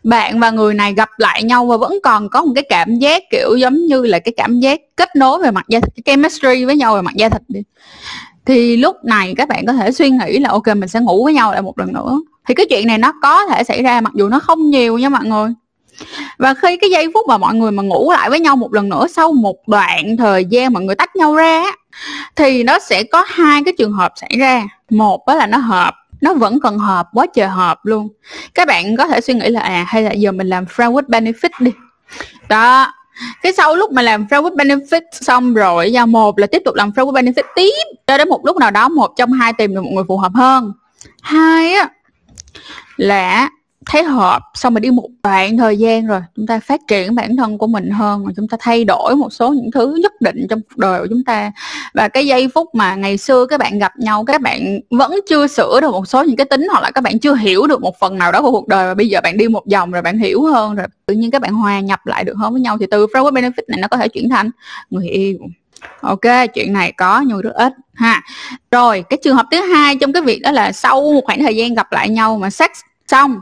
[0.04, 3.22] bạn và người này gặp lại nhau và vẫn còn có một cái cảm giác
[3.30, 6.64] kiểu giống như là cái cảm giác kết nối về mặt da thịt, cái chemistry
[6.64, 7.60] với nhau về mặt da thịt đi
[8.46, 11.34] thì lúc này các bạn có thể suy nghĩ là, ok, mình sẽ ngủ với
[11.34, 12.20] nhau lại một lần nữa.
[12.48, 15.08] Thì cái chuyện này nó có thể xảy ra, mặc dù nó không nhiều nha
[15.08, 15.48] mọi người.
[16.38, 18.88] Và khi cái giây phút mà mọi người mà ngủ lại với nhau một lần
[18.88, 21.64] nữa sau một đoạn thời gian mọi người tách nhau ra
[22.36, 24.62] thì nó sẽ có hai cái trường hợp xảy ra.
[24.90, 28.08] Một đó là nó hợp, nó vẫn còn hợp, quá trời hợp luôn.
[28.54, 31.06] Các bạn có thể suy nghĩ là à hay là giờ mình làm friend with
[31.06, 31.70] benefit đi.
[32.48, 32.92] Đó
[33.42, 36.74] cái sau lúc mà làm friend with benefit xong rồi giao một là tiếp tục
[36.74, 37.84] làm friend with benefit tiếp.
[38.06, 40.32] Cho đến một lúc nào đó, một trong hai tìm được một người phù hợp
[40.34, 40.72] hơn.
[41.22, 41.88] Hai á,
[42.96, 43.50] là
[43.86, 47.36] thấy hợp, xong rồi đi một đoạn thời gian rồi, chúng ta phát triển bản
[47.36, 50.46] thân của mình hơn, rồi chúng ta thay đổi một số những thứ nhất định
[50.50, 51.52] trong cuộc đời của chúng ta.
[51.94, 55.46] Và cái giây phút mà ngày xưa các bạn gặp nhau, các bạn vẫn chưa
[55.46, 57.98] sửa được một số những cái tính, hoặc là các bạn chưa hiểu được một
[58.00, 60.18] phần nào đó của cuộc đời, và bây giờ bạn đi một vòng rồi bạn
[60.18, 62.86] hiểu hơn rồi, tự nhiên các bạn hòa nhập lại được hơn với nhau, thì
[62.90, 64.50] từ friend benefit này nó có thể chuyển thành
[64.90, 65.38] người yêu.
[66.00, 66.20] Ok,
[66.54, 68.22] chuyện này có nhưng rất ít, ha.
[68.70, 71.56] Rồi, cái trường hợp thứ hai trong cái việc đó là sau một khoảng thời
[71.56, 72.70] gian gặp lại nhau mà sex
[73.06, 73.36] xong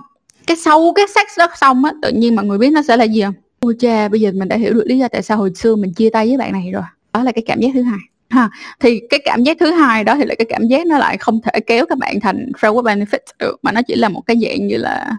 [0.49, 3.05] cái sau cái sex đó xong á, tự nhiên mọi người biết nó sẽ là
[3.05, 3.35] gì không?
[3.61, 5.95] Ôi cha bây giờ mình đã hiểu được lý do tại sao hồi xưa mình
[5.95, 6.83] chia tay với bạn này rồi.
[7.13, 7.99] Đó là cái cảm giác thứ hai.
[8.29, 11.17] Ha, thì cái cảm giác thứ hai đó thì là cái cảm giác nó lại
[11.17, 14.37] không thể kéo các bạn thành friend benefit được, mà nó chỉ là một cái
[14.43, 15.17] dạng như là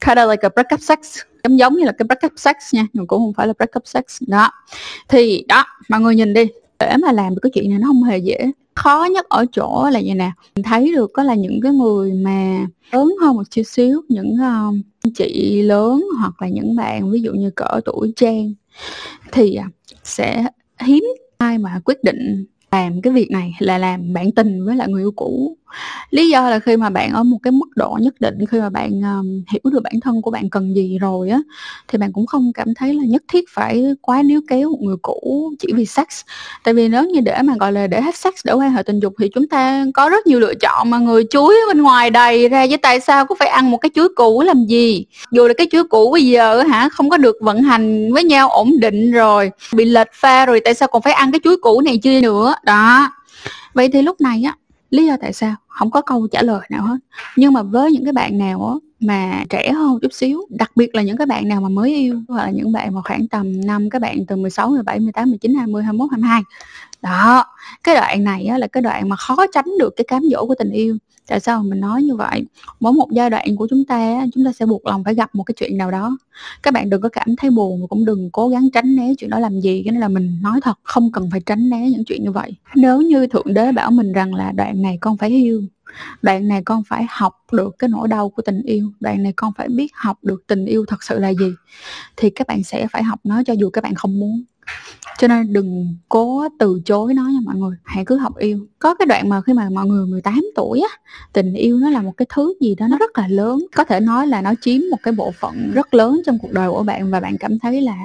[0.00, 0.98] kind of like a breakup sex,
[1.44, 4.02] giống giống như là cái breakup sex nha, nhưng cũng không phải là breakup sex.
[4.20, 4.50] Đó.
[5.08, 6.46] Thì đó, mọi người nhìn đi
[6.84, 8.50] để mà làm được cái chuyện này nó không hề dễ.
[8.74, 10.30] Khó nhất ở chỗ là như nè?
[10.56, 14.36] Mình thấy được có là những cái người mà lớn hơn một chút xíu những
[14.38, 14.82] um,
[15.14, 18.54] chị lớn hoặc là những bạn ví dụ như cỡ tuổi trang
[19.32, 19.68] thì à,
[20.04, 20.46] sẽ
[20.80, 21.04] hiếm
[21.38, 25.02] ai mà quyết định làm cái việc này là làm bạn tình với lại người
[25.02, 25.56] yêu cũ
[26.10, 28.70] lý do là khi mà bạn ở một cái mức độ nhất định khi mà
[28.70, 31.38] bạn um, hiểu được bản thân của bạn cần gì rồi á
[31.88, 34.96] thì bạn cũng không cảm thấy là nhất thiết phải quá níu kéo một người
[35.02, 36.06] cũ chỉ vì sex.
[36.64, 39.00] Tại vì nếu như để mà gọi là để hết sex để quan hệ tình
[39.00, 42.48] dục thì chúng ta có rất nhiều lựa chọn mà người chuối bên ngoài đầy
[42.48, 45.04] ra chứ tại sao cứ phải ăn một cái chuối cũ làm gì?
[45.30, 48.50] Dù là cái chuối cũ bây giờ hả không có được vận hành với nhau
[48.50, 51.80] ổn định rồi bị lệch pha rồi tại sao còn phải ăn cái chuối cũ
[51.80, 52.54] này chưa nữa?
[52.64, 53.10] Đó.
[53.74, 54.56] Vậy thì lúc này á
[54.94, 55.54] lý do tại sao?
[55.68, 56.96] Không có câu trả lời nào hết.
[57.36, 60.94] Nhưng mà với những cái bạn nào á mà trẻ hơn chút xíu đặc biệt
[60.94, 63.66] là những cái bạn nào mà mới yêu hoặc là những bạn mà khoảng tầm
[63.66, 66.42] năm các bạn từ 16, 17, 18, 19, 20, 21, 22
[67.02, 67.44] đó
[67.84, 70.54] cái đoạn này á, là cái đoạn mà khó tránh được cái cám dỗ của
[70.58, 70.96] tình yêu
[71.28, 72.44] tại sao mình nói như vậy?
[72.80, 75.42] Mỗi một giai đoạn của chúng ta chúng ta sẽ buộc lòng phải gặp một
[75.42, 76.18] cái chuyện nào đó.
[76.62, 79.30] Các bạn đừng có cảm thấy buồn và cũng đừng cố gắng tránh né chuyện
[79.30, 82.04] đó làm gì, cái này là mình nói thật, không cần phải tránh né những
[82.04, 82.56] chuyện như vậy.
[82.74, 85.62] Nếu như thượng đế bảo mình rằng là đoạn này con phải yêu,
[86.22, 89.52] đoạn này con phải học được cái nỗi đau của tình yêu, đoạn này con
[89.56, 91.52] phải biết học được tình yêu thật sự là gì
[92.16, 94.44] thì các bạn sẽ phải học nó cho dù các bạn không muốn
[95.18, 97.76] cho nên đừng cố từ chối nó nha mọi người.
[97.84, 98.66] Hãy cứ học yêu.
[98.78, 100.98] Có cái đoạn mà khi mà mọi người 18 tuổi á,
[101.32, 103.58] tình yêu nó là một cái thứ gì đó nó rất là lớn.
[103.76, 106.70] Có thể nói là nó chiếm một cái bộ phận rất lớn trong cuộc đời
[106.70, 107.96] của bạn và bạn cảm thấy là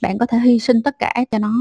[0.00, 1.54] bạn có thể hy sinh tất cả cho nó.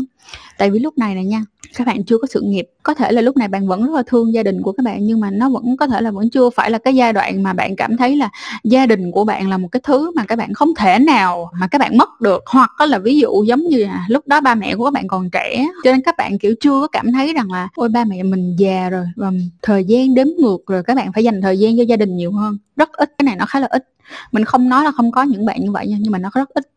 [0.58, 1.44] Tại vì lúc này này nha,
[1.76, 2.68] các bạn chưa có sự nghiệp.
[2.84, 5.06] Có thể là lúc này bạn vẫn rất là thương gia đình của các bạn,
[5.06, 7.54] nhưng mà nó vẫn có thể là vẫn chưa phải là cái giai đoạn mà
[7.54, 8.30] bạn cảm thấy là
[8.64, 11.68] gia đình của bạn là một cái thứ mà các bạn không thể nào mà
[11.68, 12.44] các bạn mất được.
[12.46, 15.08] Hoặc có là ví dụ giống như là lúc đó ba mẹ của các bạn
[15.08, 18.06] còn trẻ, cho nên các bạn kiểu chưa có cảm thấy rằng là, ôi, ba
[18.06, 21.60] mẹ mình già rồi, và thời gian đếm ngược rồi, các bạn phải dành thời
[21.60, 22.58] gian cho gia đình nhiều hơn.
[22.76, 23.90] Rất ít, cái này nó khá là ít.
[24.32, 26.50] Mình không nói là không có những bạn như vậy nha, nhưng mà nó rất
[26.50, 26.70] ít.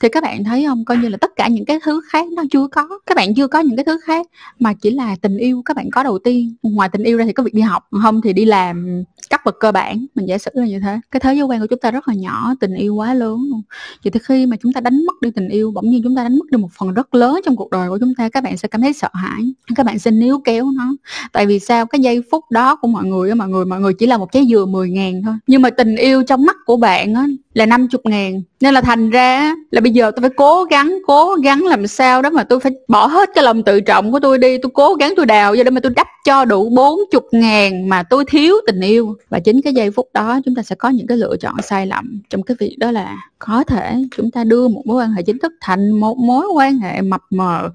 [0.00, 0.84] Thì các bạn thấy không?
[0.84, 3.46] Coi như là tất cả những cái thứ khác nó chưa có, các bạn chưa
[3.46, 4.26] có những cái thứ khác,
[4.58, 6.54] mà chỉ là tình yêu các bạn có đầu tiên.
[6.62, 9.56] Ngoài tình yêu ra thì có việc đi học, không thì đi làm cấp bậc
[9.60, 11.00] cơ bản, mình giả sử là như thế.
[11.10, 13.62] Cái thế giới quan của chúng ta rất là nhỏ, tình yêu quá lớn luôn.
[14.04, 16.22] Vậy thì khi mà chúng ta đánh mất đi tình yêu, bỗng nhiên chúng ta
[16.22, 18.56] đánh mất đi một phần rất lớn trong cuộc đời của chúng ta, các bạn
[18.56, 20.94] sẽ cảm thấy sợ hãi, các bạn sẽ níu kéo nó.
[21.32, 21.86] Tại vì sao?
[21.86, 24.46] Cái giây phút đó của mọi người mọi người mọi người chỉ là một trái
[24.50, 25.34] dừa 10 ngàn thôi.
[25.46, 28.42] Nhưng mà tình yêu trong mắt của bạn á, là 50 ngàn.
[28.60, 32.22] Nên là thành ra là bây giờ tôi phải cố gắng cố gắng làm sao
[32.22, 34.58] đó mà tôi phải bỏ hết cái lòng tự trọng của tôi đi.
[34.58, 38.02] Tôi cố gắng tôi đào cho để mà tôi đắp cho đủ 40 ngàn mà
[38.02, 41.06] tôi thiếu tình yêu và chính cái giây phút đó chúng ta sẽ có những
[41.06, 44.68] cái lựa chọn sai lầm trong cái việc đó là có thể chúng ta đưa
[44.68, 47.70] một mối quan hệ chính thức thành một mối quan hệ mập mờ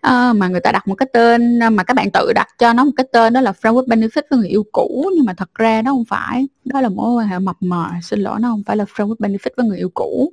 [0.00, 2.72] à, mà người ta đặt một cái tên ờ, mà các bạn tự đặt cho
[2.72, 5.10] nó một cái tên đó là friend with benefit với người yêu cũ.
[5.16, 7.86] Nhưng mà thật ra nó không phải đó là mối quan hệ mập mờ.
[8.02, 10.32] Xin lỗi nó không phải là friend with benefit với người yêu cũ.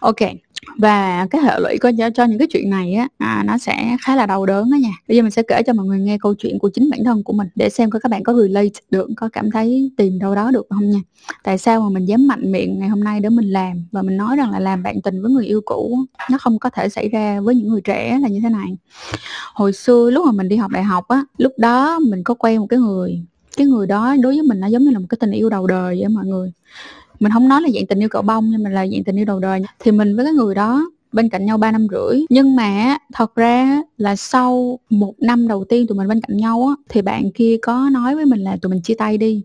[0.00, 0.20] Ok
[0.76, 3.96] và cái hệ lụy có cho, cho những cái chuyện này á à, nó sẽ
[4.00, 4.90] khá là đau đớn đó nha.
[5.08, 7.22] Bây giờ mình sẽ kể cho mọi người nghe câu chuyện của chính bản thân
[7.22, 10.34] của mình để xem coi các bạn có relate được có cảm thấy tìm đâu
[10.34, 11.00] đó được không nha.
[11.44, 13.84] Tại sao mà mình dám mạnh miệng ngày hôm nay để mình làm?
[13.98, 15.98] Và mình nói rằng là làm bạn tình với người yêu cũ,
[16.30, 18.76] nó không có thể xảy ra với những người trẻ là như thế này.
[19.54, 22.60] Hồi xưa lúc mà mình đi học đại học á, lúc đó mình có quen
[22.60, 23.22] một cái người
[23.56, 25.66] cái người đó đối với mình nó giống như là một cái tình yêu đầu
[25.66, 26.52] đời vậy mọi người.
[27.20, 29.24] Mình không nói là dạng tình yêu cậu bông, nhưng mà là dạng tình yêu
[29.24, 32.20] đầu đời thì mình với cái người đó bên cạnh nhau 3 năm rưỡi.
[32.30, 36.66] Nhưng mà thật ra là sau một năm đầu tiên tụi mình bên cạnh nhau
[36.68, 39.42] á, thì bạn kia có nói với mình là tụi mình chia tay đi.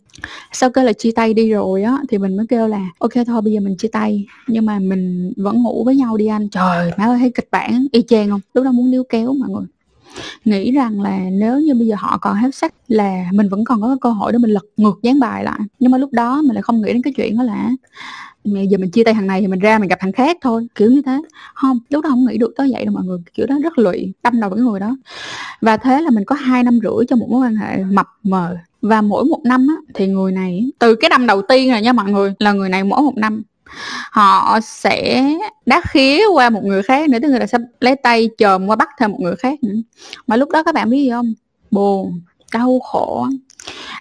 [0.51, 3.41] Sau khi là chia tay đi rồi á, thì mình mới kêu là, ok, thôi,
[3.41, 4.25] bây giờ mình chia tay.
[4.47, 6.49] Nhưng mà mình vẫn ngủ với nhau đi anh.
[6.49, 8.41] Trời, má ơi, thấy kịch bản y chang không?
[8.53, 9.65] Lúc đó muốn níu kéo mọi người
[10.45, 13.81] nghĩ rằng là nếu như bây giờ họ còn hết sách là mình vẫn còn
[13.81, 15.59] có cơ hội để mình lật ngược dán bài lại.
[15.79, 17.69] Nhưng mà lúc đó mình lại không nghĩ đến cái chuyện đó là
[18.43, 20.67] bây giờ mình chia tay thằng này thì mình ra mình gặp thằng khác thôi
[20.75, 21.21] kiểu như thế.
[21.53, 24.13] Không lúc đó không nghĩ được tới vậy đâu mọi người kiểu đó rất lụy
[24.23, 24.97] đâm đầu với người đó.
[25.61, 28.57] Và thế là mình có hai năm rưỡi cho một mối quan hệ mập mờ.
[28.81, 31.93] Và mỗi một năm á, thì người này từ cái năm đầu tiên rồi nha
[31.93, 33.43] mọi người là người này mỗi một năm
[34.11, 35.25] họ sẽ
[35.65, 38.89] đá khía qua một người khác nữa, tức là sẽ lấy tay chồm qua bắt
[38.99, 39.75] thêm một người khác nữa.
[40.27, 41.33] Mà lúc đó các bạn biết gì không?
[41.71, 42.21] Buồn,
[42.53, 43.27] đau khổ,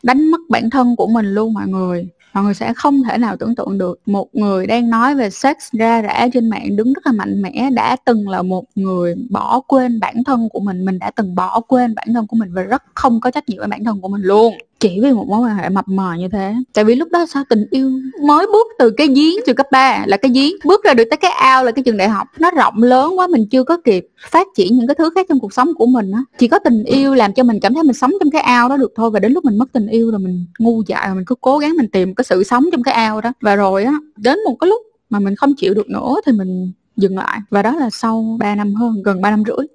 [0.03, 2.09] đánh mất bản thân của mình luôn mọi người.
[2.33, 5.57] Mọi người sẽ không thể nào tưởng tượng được một người đang nói về sex
[5.73, 9.61] ra rã trên mạng đứng rất là mạnh mẽ, đã từng là một người bỏ
[9.61, 12.63] quên bản thân của mình mình đã từng bỏ quên bản thân của mình và
[12.63, 15.41] rất không có trách nhiệm với bản thân của mình luôn chỉ vì một mối
[15.41, 16.55] quan hệ mập mờ như thế.
[16.75, 17.91] Tại vì lúc đó sao tình yêu
[18.23, 21.17] mới bước từ cái giếng từ cấp 3 là cái giếng, bước ra được tới
[21.17, 22.29] cái ao là cái trường đại học.
[22.39, 25.41] Nó rộng lớn quá, mình chưa có kịp phát triển những cái thứ khác trong
[25.41, 26.23] cuộc sống của mình á.
[26.39, 28.77] Chỉ có tình yêu làm cho mình cảm thấy mình sống trong cái ao đó
[28.77, 31.25] được thôi, và đến lúc mình mất tình yêu rồi mình ngu dại rồi mình
[31.25, 33.33] cứ cố gắng mình tìm cái sự sống trong cái ao đó.
[33.41, 36.73] Và rồi á, đến một cái lúc mà mình không chịu được nữa thì mình
[36.97, 37.39] dừng lại.
[37.51, 39.67] Và đó là sau 3 năm hơn, gần 3 năm rưỡi.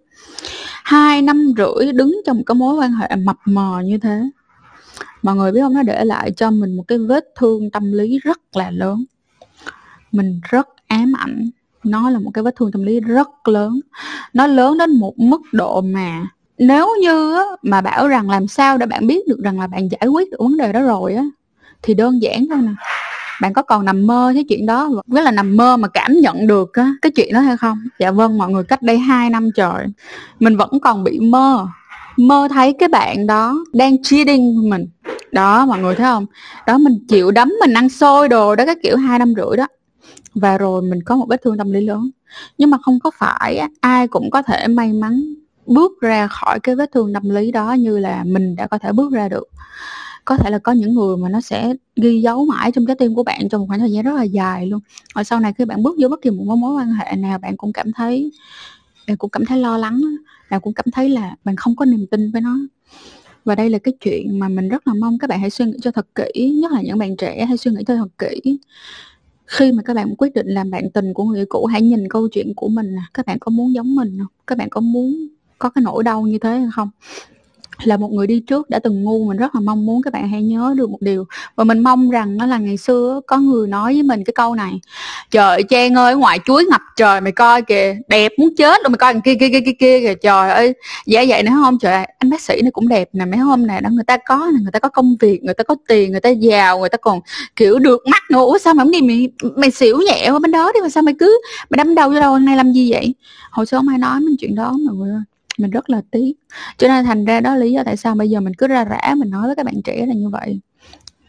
[0.84, 4.22] Hai năm rưỡi đứng trong cái mối quan hệ mập mờ như thế
[5.22, 5.74] mọi người biết không?
[5.74, 9.06] Nó để lại cho mình một cái vết thương tâm lý rất là lớn.
[10.12, 11.50] Mình rất ám ảnh.
[11.84, 13.80] Nó là một cái vết thương tâm lý rất lớn.
[14.34, 18.86] Nó lớn đến một mức độ mà nếu như mà bảo rằng làm sao để
[18.86, 21.24] bạn biết được rằng là bạn giải quyết được vấn đề đó rồi á
[21.82, 22.72] thì đơn giản thôi nè
[23.42, 26.48] bạn có còn nằm mơ cái chuyện đó với là nằm mơ mà cảm nhận
[26.48, 27.78] được á, cái chuyện đó hay không?
[28.00, 29.86] Dạ vâng mọi người cách đây 2 năm trời
[30.40, 31.68] mình vẫn còn bị mơ
[32.18, 34.86] mơ thấy cái bạn đó đang cheating mình.
[35.32, 36.26] Đó, mọi người thấy không?
[36.68, 39.68] Đó, mình chịu đấm, mình ăn xôi đồ đó cái kiểu, hai năm rưỡi đó.
[40.34, 42.10] Và rồi mình có một vết thương tâm lý lớn.
[42.58, 45.24] Nhưng mà không có phải ai cũng có thể may mắn
[45.66, 48.92] bước ra khỏi cái vết thương tâm lý đó như là mình đã có thể
[48.92, 49.50] bước ra được.
[50.26, 53.16] Có thể là có những người mà nó sẽ ghi dấu mãi trong trái tim
[53.16, 54.80] của bạn trong một khoảng thời gian rất là dài luôn.
[55.16, 57.58] Rồi sau này khi bạn bước vô bất kỳ một mối quan hệ nào, bạn
[57.58, 58.32] cũng cảm thấy
[59.08, 60.02] bạn cũng cảm thấy lo lắng
[60.50, 62.60] bạn cũng cảm thấy là bạn không có niềm tin với nó.
[63.46, 65.78] Và đây là cái chuyện mà mình rất là mong các bạn hãy suy nghĩ
[65.82, 68.60] cho thật kỹ, nhất là những bạn trẻ, hãy suy nghĩ cho thật kỹ.
[69.46, 72.28] Khi mà các bạn quyết định làm bạn tình của người cũ, hãy nhìn câu
[72.32, 74.28] chuyện của mình các bạn có muốn giống mình không?
[74.48, 75.28] Các bạn có muốn
[75.60, 76.90] có cái nỗi đau như thế hay không?
[77.84, 79.26] Là một người đi trước đã từng ngu.
[79.28, 81.26] Mình rất là mong muốn các bạn hãy nhớ được một điều.
[81.56, 84.56] Và mình mong rằng nó là ngày xưa có người nói với mình cái câu
[84.56, 84.80] này.
[85.32, 88.98] Trời Trang ơi, ngoài chuối ngập trời mày coi kìa, đẹp muốn chết luôn mày
[88.98, 90.14] coi thằng kia kia kia kia kia kìa.
[90.22, 90.74] Trời ơi
[91.06, 93.82] dạ vậy nữa không, trời anh bác sĩ này cũng đẹp nè, mấy hôm này
[93.82, 96.30] đó, người ta có người ta có công việc, người ta có tiền, người ta
[96.30, 97.20] giàu, người ta còn,
[97.56, 98.40] kiểu, được mắt nữa.
[98.40, 101.04] Ủa, sao mà không đi mày mày xỉu nhẹ qua bên đó đi, mà sao
[101.04, 103.16] mày cứ, mày đâm đầu vô đâu nay làm gì vậy?
[103.52, 105.22] Hồi xưa không nói mình chuyện đó mà người ơi
[105.58, 106.34] mình rất là tiếc.
[106.78, 109.16] Cho nên thành ra đó lý do tại sao bây giờ mình cứ ra rã
[109.18, 110.60] mình nói với các bạn trẻ là như vậy.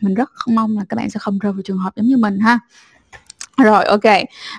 [0.01, 2.38] Mình rất mong là các bạn sẽ không rơi vào trường hợp giống như mình
[2.38, 2.59] ha.
[3.57, 4.05] Rồi ok.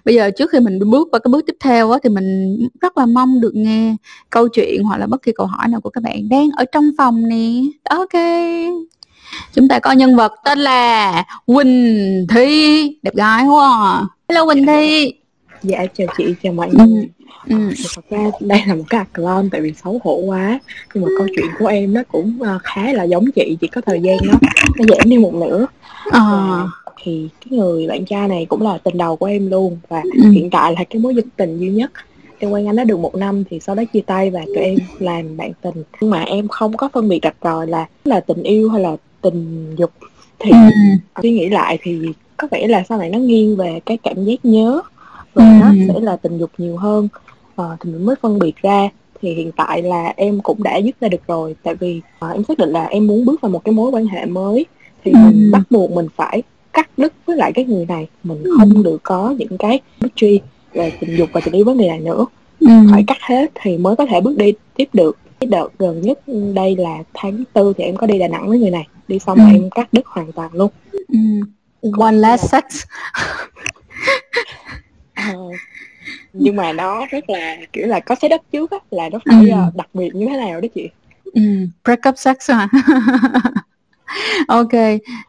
[0.05, 2.97] Bây giờ trước khi mình bước qua cái bước tiếp theo á, thì mình rất
[2.97, 3.95] là mong được nghe
[4.29, 6.91] câu chuyện hoặc là bất kỳ câu hỏi nào của các bạn đang ở trong
[6.97, 7.61] phòng nè.
[7.89, 8.13] Ok.
[9.53, 12.97] Chúng ta có nhân vật tên là Quỳnh Thi.
[13.01, 14.07] Đẹp gái quá à.
[14.29, 15.13] hello Quỳnh Thi.
[15.63, 17.09] Dạ chào chị chào mọi người
[17.47, 17.55] ừ.
[17.69, 17.73] Ừ.
[17.95, 20.59] thật ra đây là một cái account tại vì xấu hổ quá
[20.93, 23.81] nhưng mà câu chuyện của em nó cũng uh, khá là giống chị chỉ có
[23.81, 24.33] thời gian nó
[24.77, 25.65] nó giảm đi một nửa
[26.11, 26.21] à.
[27.03, 30.29] thì cái người bạn trai này cũng là tình đầu của em luôn và ừ.
[30.29, 31.91] hiện tại là cái mối dịch tình duy nhất
[32.39, 34.77] em quen anh đã được một năm thì sau đó chia tay và tụi em
[34.99, 38.43] làm bạn tình nhưng mà em không có phân biệt rạch ròi là là tình
[38.43, 39.91] yêu hay là tình dục
[40.39, 40.57] thì ừ.
[41.21, 41.99] suy nghĩ lại thì
[42.37, 44.81] có vẻ là sau này nó nghiêng về cái cảm giác nhớ
[45.33, 45.75] và ừ.
[45.77, 47.07] nó sẽ là tình dục nhiều hơn
[47.55, 48.89] à, thì mình mới phân biệt ra
[49.21, 52.43] thì hiện tại là em cũng đã dứt ra được rồi tại vì à, em
[52.43, 54.65] xác định là em muốn bước vào một cái mối quan hệ mới
[55.03, 55.17] thì ừ.
[55.17, 58.51] mình bắt buộc mình phải cắt đứt với lại cái người này mình ừ.
[58.57, 60.41] không được có những cái bức truy
[60.73, 62.25] về tình dục và tình yêu với người này nữa
[62.59, 62.67] ừ.
[62.91, 66.19] phải cắt hết thì mới có thể bước đi tiếp được cái đợt gần nhất
[66.53, 69.37] đây là tháng tư thì em có đi đà nẵng với người này đi xong
[69.37, 69.43] ừ.
[69.53, 71.19] em cắt đứt hoàn toàn luôn ừ.
[71.99, 72.63] one last sex
[75.37, 75.55] uh,
[76.33, 79.55] nhưng mà nó rất là kiểu là có setup trước á là nó phải ừ.
[79.67, 80.89] uh, đặc biệt như thế nào đó chị?
[81.33, 81.41] Ừ.
[81.83, 82.67] break up sex hả?
[84.47, 84.71] Ok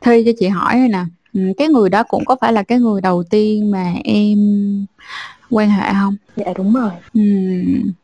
[0.01, 1.05] thôi cho chị hỏi nè.
[1.33, 4.39] Ừ, cái người đó cũng có phải là cái người đầu tiên mà em
[5.51, 6.17] quan hệ không?
[6.37, 6.91] Dạ đúng rồi.
[7.15, 7.21] Ừ,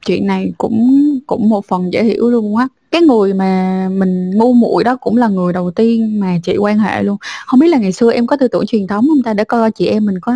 [0.07, 4.53] chuyện này cũng cũng một phần dễ hiểu luôn á cái người mà mình ngu
[4.53, 7.17] muội đó cũng là người đầu tiên mà chị quan hệ luôn.
[7.47, 9.35] Không biết là ngày xưa em có tư tưởng truyền thống không ta?
[9.35, 10.35] Để coi chị em mình có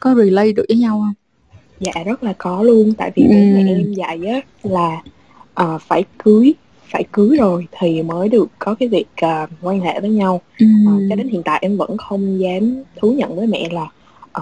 [0.00, 1.14] có relate được với nhau không?
[1.80, 2.92] Dạ rất là có luôn.
[2.94, 3.34] Tại vì ừ.
[3.34, 5.02] mẹ em dạy á là
[5.62, 6.54] uh, phải cưới
[6.92, 10.40] phải cưới rồi thì mới được có cái việc uh, quan hệ với nhau.
[10.58, 10.66] Ừ.
[10.96, 13.86] uh, cho đến hiện tại em vẫn không dám thú nhận với mẹ là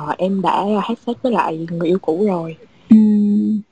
[0.02, 2.56] uh, em đã hát sex với lại người yêu cũ rồi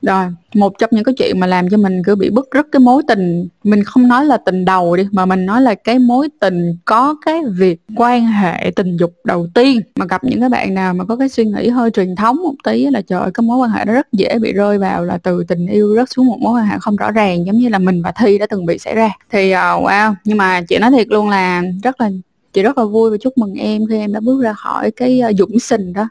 [0.03, 2.81] rồi một trong những cái chuyện mà làm cho mình cứ bị bức rứt cái
[2.81, 6.29] mối tình mình không nói là tình đầu đi mà mình nói là cái mối
[6.41, 9.81] tình có cái việc quan hệ tình dục đầu tiên.
[9.97, 12.55] Mà gặp những cái bạn nào mà có cái suy nghĩ hơi truyền thống một
[12.65, 15.19] tí là trời ơi, cái mối quan hệ đó rất dễ bị rơi vào là
[15.19, 17.79] từ tình yêu rớt xuống một mối quan hệ không rõ ràng giống như là
[17.79, 19.11] mình và thi đã từng bị xảy ra.
[19.31, 22.11] Thì uh, wow nhưng mà chị nói thiệt luôn là rất là
[22.53, 25.23] chị rất là vui và chúc mừng em khi em đã bước ra khỏi cái
[25.31, 26.09] uh, dũng sình đó.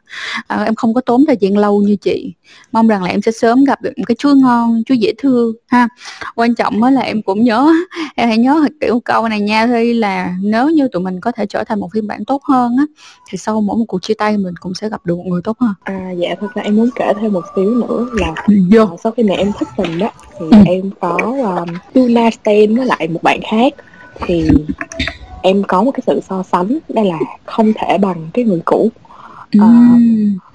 [0.54, 2.34] Uh, em không có tốn thời gian lâu như chị.
[2.72, 5.54] Mong rằng là em sẽ sớm gặp được một cái chúa ngon chúa dễ thương
[5.68, 5.88] ha.
[6.36, 7.72] Quan trọng mới là em cũng nhớ
[8.16, 11.46] em hãy nhớ kiểu câu này nha thi là nếu như tụi mình có thể
[11.46, 12.86] trở thành một phiên bản tốt hơn á
[13.30, 15.58] thì sau mỗi một cuộc chia tay mình cũng sẽ gặp được một người tốt
[15.60, 15.74] hơn.
[15.84, 18.34] À dạ thật ra em muốn kể thêm một xíu nữa là
[18.72, 18.84] Vô.
[18.84, 20.58] Uh, sau khi mẹ em thất tình đó thì ừ.
[20.66, 21.18] em có
[21.58, 23.74] um, Tuna Stain với lại một bạn khác.
[24.26, 24.50] Thì
[25.42, 28.90] em có một cái sự so sánh đây là không thể bằng cái người cũ.
[29.60, 29.96] À,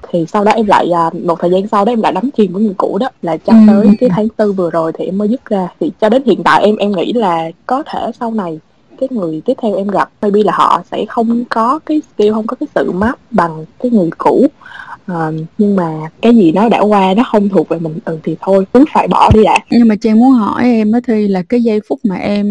[0.09, 2.53] thì sau đó em lại à, một thời gian sau đó em lại đắm chìm
[2.53, 5.29] với người cũ đó là cho tới cái tháng tư vừa rồi thì em mới
[5.29, 5.69] dứt ra.
[5.81, 8.61] Thì cho đến hiện tại em em nghĩ là có thể sau này
[9.01, 12.47] cái người tiếp theo em gặp maybe là họ sẽ không có cái skill không
[12.47, 14.47] có cái sự map bằng cái người cũ.
[15.07, 18.37] À, nhưng mà cái gì nó đã qua nó không thuộc về mình ừ thì
[18.41, 19.59] thôi cứ phải bỏ đi đã.
[19.71, 22.51] Nhưng mà trang muốn hỏi em á thì là cái giây phút mà em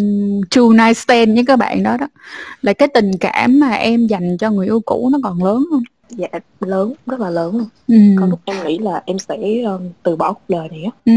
[0.50, 2.08] true night stand với các bạn đó đó
[2.62, 5.84] là cái tình cảm mà em dành cho người yêu cũ nó còn lớn không?
[6.10, 6.28] Dạ
[6.60, 7.66] lớn rất là lớn.
[7.88, 7.96] Ừ.
[8.20, 10.92] còn lúc em nghĩ là em sẽ um, từ bỏ cuộc đời này á.
[11.06, 11.14] Ừ.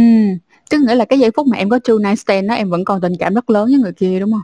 [0.70, 2.84] Tức nghĩa là cái giây phút mà em có true night stand đó em vẫn
[2.84, 4.42] còn tình cảm rất lớn với người kia đúng không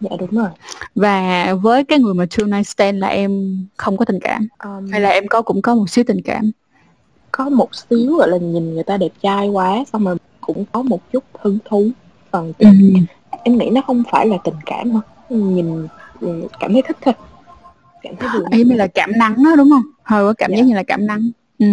[0.00, 0.48] dạ đúng rồi.
[0.94, 4.48] Và với cái người mà true night stand là em không có tình cảm?
[4.64, 6.50] Um, hay là em có cũng có một xíu tình cảm?
[7.32, 10.82] Có một xíu gọi là nhìn người ta đẹp trai quá xong rồi cũng có
[10.82, 11.88] một chút hứng thú.
[12.30, 12.68] Phần ừ.
[13.44, 15.86] em nghĩ nó không phải là tình cảm mà nhìn
[16.60, 17.14] cảm thấy thích thôi.
[18.02, 19.82] Cảm thấy buồn là cảm nắng đó đúng không?
[20.02, 20.56] Hơi có cảm dạ.
[20.56, 21.30] giác như là cảm nắng.
[21.58, 21.66] Ừ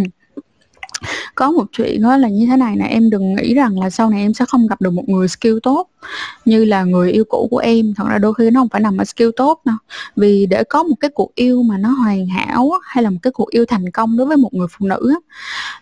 [1.35, 4.09] có một chuyện đó là như thế này nè, em đừng nghĩ rằng là sau
[4.09, 5.87] này em sẽ không gặp được một người skill tốt
[6.45, 7.93] như là người yêu cũ của em.
[7.93, 9.75] Thật ra đôi khi nó không phải nằm ở skill tốt đâu.
[10.15, 13.31] Vì để có một cái cuộc yêu mà nó hoàn hảo hay là một cái
[13.31, 15.15] cuộc yêu thành công đối với một người phụ nữ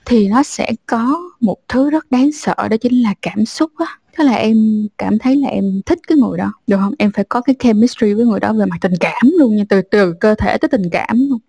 [0.06, 3.86] thì nó sẽ có một thứ rất đáng sợ, đó chính là cảm xúc á.
[4.18, 6.94] Thế là em cảm thấy là em thích cái người đó, Được không?
[7.00, 9.82] Em phải có cái chemistry với người đó về mặt tình cảm luôn nha, Từ
[9.82, 11.40] từ cơ thể tới tình cảm luôn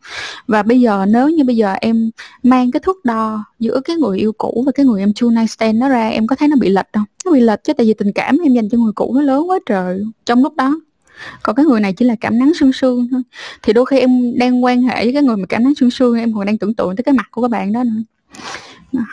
[0.47, 2.11] Và bây giờ nếu như bây giờ em
[2.43, 5.51] mang cái thước đo giữa cái người yêu cũ và cái người em two night
[5.51, 7.05] stand nó ra, Em có thấy nó bị lệch không?
[7.25, 9.51] Nó bị lệch chứ, tại vì tình cảm em dành cho người cũ nó lớn
[9.51, 10.81] quá trời Trong lúc đó,
[11.43, 13.23] còn cái người này chỉ là cảm nắng sương sương thôi
[13.63, 16.19] thì đôi khi em đang quan hệ với cái người mà cảm nắng sương sương,
[16.19, 18.03] em còn đang tưởng tượng tới cái mặt của các bạn đó nữa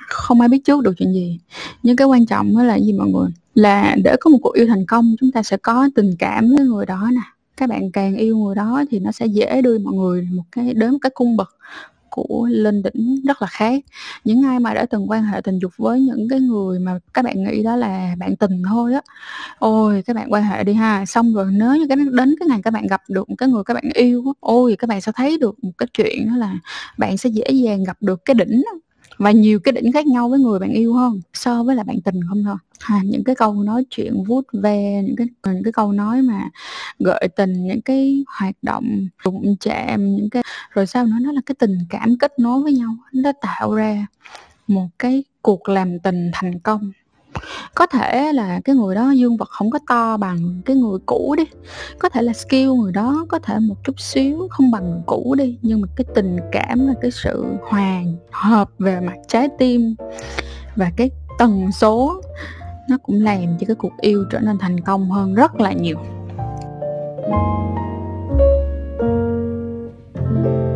[0.08, 1.40] không ai biết trước được chuyện gì.
[1.84, 3.30] Nhưng cái quan trọng là gì mọi người?
[3.56, 6.66] Là để có một cuộc yêu thành công, chúng ta sẽ có tình cảm với
[6.66, 7.22] người đó nè.
[7.58, 10.74] Các bạn càng yêu người đó thì nó sẽ dễ đưa mọi người một cái,
[10.74, 11.56] đến một cái cung bậc
[12.10, 13.84] của lên đỉnh rất là khác.
[14.24, 17.26] Những ai mà đã từng quan hệ tình dục với những cái người mà các
[17.26, 19.02] bạn nghĩ đó là bạn tình thôi á,
[19.60, 21.06] ôi, các bạn quan hệ đi ha.
[21.06, 23.64] Xong rồi nếu như cái, đến cái ngày các bạn gặp được một cái người
[23.64, 26.56] các bạn yêu ôi, các bạn sẽ thấy được một cái chuyện đó là
[26.98, 28.64] bạn sẽ dễ dàng gặp được cái đỉnh
[29.20, 32.02] và nhiều cái đỉnh khác nhau với người bạn yêu hơn so với là bạn
[32.02, 32.56] tình không thôi.
[32.80, 36.22] À, những cái câu nói chuyện vút ve những cái ờ, những cái câu nói
[36.22, 36.50] mà
[37.00, 41.42] gợi tình những cái hoạt động đụng chạm những cái rồi sau nữa nó là
[41.46, 44.08] cái tình cảm kết nối với nhau nó tạo ra
[44.68, 46.92] một cái cuộc làm tình thành công
[47.76, 51.36] có thể là cái người đó dương vật không có to bằng cái người cũ
[51.38, 51.44] đi.
[52.00, 55.58] Có thể là skill người đó có thể một chút xíu không bằng cũ đi,
[55.62, 59.96] nhưng mà cái tình cảm là cái sự hòa hợp về mặt trái tim
[60.76, 62.22] và cái tần số
[62.90, 65.98] nó cũng làm cho cái cuộc yêu trở nên thành công hơn rất là nhiều.
[70.30, 70.69] thank you